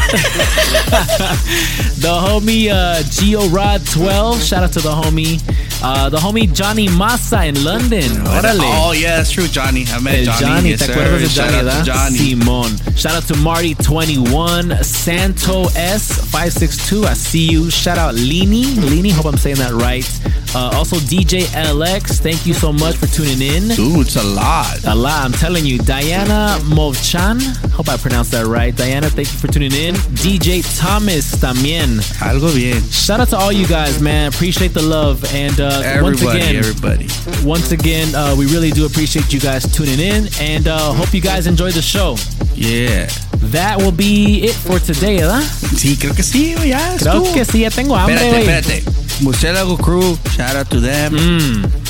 the 2.00 2.10
homie 2.10 2.70
uh, 2.70 3.02
Geo 3.10 3.48
Rod 3.50 3.86
12. 3.86 4.42
Shout 4.44 4.64
out 4.64 4.72
to 4.74 4.82
the 4.82 4.90
homie. 4.90 5.42
Uh, 5.84 6.10
the 6.10 6.18
homie 6.18 6.52
Johnny 6.54 6.88
Massa 6.90 7.46
in 7.46 7.64
London. 7.64 8.04
Órale. 8.26 8.60
Oh, 8.62 8.94
yeah, 8.94 9.18
that's 9.18 9.32
true, 9.32 9.48
Johnny. 9.48 9.86
I 9.88 10.00
met 10.00 10.16
El 10.20 10.26
Johnny. 10.26 10.40
Johnny, 10.40 10.70
yes, 10.70 10.80
¿te 10.80 10.92
acuerdas 10.92 11.22
de 11.22 11.28
Shout 11.28 11.50
Johnny, 11.50 11.70
out 11.70 11.80
to? 11.80 11.92
Johnny. 11.92 12.18
Simón. 12.18 12.98
Shout 12.98 13.16
out 13.16 13.24
to 13.28 13.34
Marty21, 13.34 14.84
Santo 14.84 15.66
S562. 15.70 17.06
I 17.06 17.14
see 17.14 17.48
you. 17.50 17.72
Shout 17.72 17.98
out 17.98 18.14
Lini. 18.16 18.64
Lini, 18.76 19.12
hope 19.12 19.26
I'm 19.26 19.38
saying 19.38 19.58
that 19.58 19.74
right. 19.74 20.06
Uh, 20.54 20.70
also, 20.76 20.97
DJ 20.97 21.43
LX, 21.56 22.20
thank 22.20 22.45
you 22.45 22.54
so 22.54 22.74
much 22.74 22.97
for 22.97 23.08
tuning 23.08 23.41
in. 23.41 23.70
Dude, 23.70 24.06
it's 24.06 24.18
a 24.18 24.24
lot. 24.24 24.84
A 24.86 24.93
lot, 24.93 25.24
I'm 25.24 25.32
telling 25.32 25.66
you. 25.66 25.78
Diana 25.78 26.58
Movchan, 26.64 27.39
hope 27.72 27.88
I 27.88 27.95
pronounced 27.95 28.32
that 28.32 28.45
right. 28.45 28.76
Diana, 28.76 29.10
thank 29.10 29.32
you 29.32 29.39
for 29.39 29.47
tuning 29.47 29.72
in. 29.72 29.95
DJ 29.95 30.62
Thomas 30.78 31.39
también. 31.39 32.02
Algo 32.20 32.54
bien. 32.54 32.82
Shout 32.91 33.22
out 33.22 33.30
to 33.30 33.38
all 33.38 33.54
you 33.54 33.66
guys, 33.66 34.02
man. 34.02 34.28
Appreciate 34.28 34.74
the 34.74 34.82
love. 34.82 35.24
And 35.34 35.58
uh, 35.62 35.99
once 36.02 36.22
again, 36.22 36.58
everybody. 36.58 37.08
once 37.45 37.72
again, 37.72 38.14
uh, 38.14 38.36
we 38.38 38.45
really 38.47 38.72
do 38.72 38.86
appreciate 38.86 39.32
you 39.32 39.39
guys 39.39 39.64
tuning 39.72 39.99
in, 39.99 40.28
and 40.41 40.68
uh, 40.68 40.91
hope 40.91 41.14
you 41.14 41.22
guys 41.22 41.47
enjoy 41.47 41.72
the 41.72 41.82
show. 41.82 42.18
Yeah. 42.56 43.08
That 43.52 43.78
will 43.78 43.93
be 43.93 44.43
it 44.43 44.54
for 44.54 44.80
today, 44.80 45.18
¿verdad? 45.18 45.43
Sí, 45.78 45.95
creo 45.97 46.14
que 46.14 46.24
sí, 46.24 46.56
ya. 46.68 46.97
Creo 46.99 47.24
que 47.34 47.45
sí, 47.45 47.62
ya 47.62 47.70
tengo 47.70 47.95
hambre, 47.95 48.16
Espérate, 48.16 48.78
espérate. 48.78 49.02
Murciélago 49.22 49.78
Crew, 49.78 50.18
shout 50.42 50.56
out 50.58 50.68
to 50.70 50.82
them. 50.82 51.14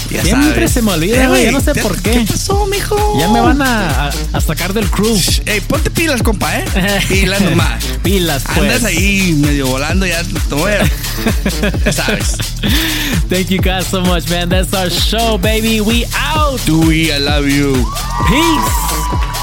Ya 0.10 0.24
Siempre 0.24 0.54
sabes. 0.68 0.72
se 0.72 0.82
me 0.82 0.91
olvida, 0.91 1.24
Eh, 1.24 1.28
güey. 1.28 1.45
Yo 1.45 1.52
no 1.54 1.62
sé 1.62 1.72
¿qué- 1.72 1.82
por 1.82 2.02
qué. 2.02 2.12
¿Qué 2.12 2.26
pasó, 2.28 2.66
mijo? 2.66 3.18
Ya 3.18 3.30
me 3.30 3.39
van 3.39 3.62
a, 3.62 4.08
a- 4.08 4.12
a 4.34 4.41
sacar 4.41 4.74
del 4.74 4.89
crew. 4.89 5.18
Ey, 5.45 5.62
ponte 5.62 5.89
pilas, 5.89 6.22
compa, 6.22 6.60
¿eh? 6.60 6.66
Pilas 7.08 7.39
nomás. 7.41 7.82
Pilas, 8.04 8.43
pues. 8.45 8.58
Andas 8.60 8.84
ahí 8.84 9.34
medio 9.39 9.68
volando, 9.68 10.06
ya 10.06 10.22
te 10.24 10.56
voy 10.56 10.74
a... 10.74 11.91
Sabes. 11.93 12.36
Thank 13.30 13.47
you 13.49 13.62
guys 13.62 13.88
so 13.88 14.02
much, 14.02 14.28
man. 14.30 14.49
That's 14.49 14.74
our 14.74 14.89
show, 14.89 15.38
baby. 15.38 15.80
We 15.80 16.06
out. 16.18 16.60
Dewey, 16.66 17.12
I 17.14 17.20
love 17.20 17.47
you. 17.47 17.74
Peace. 18.28 19.41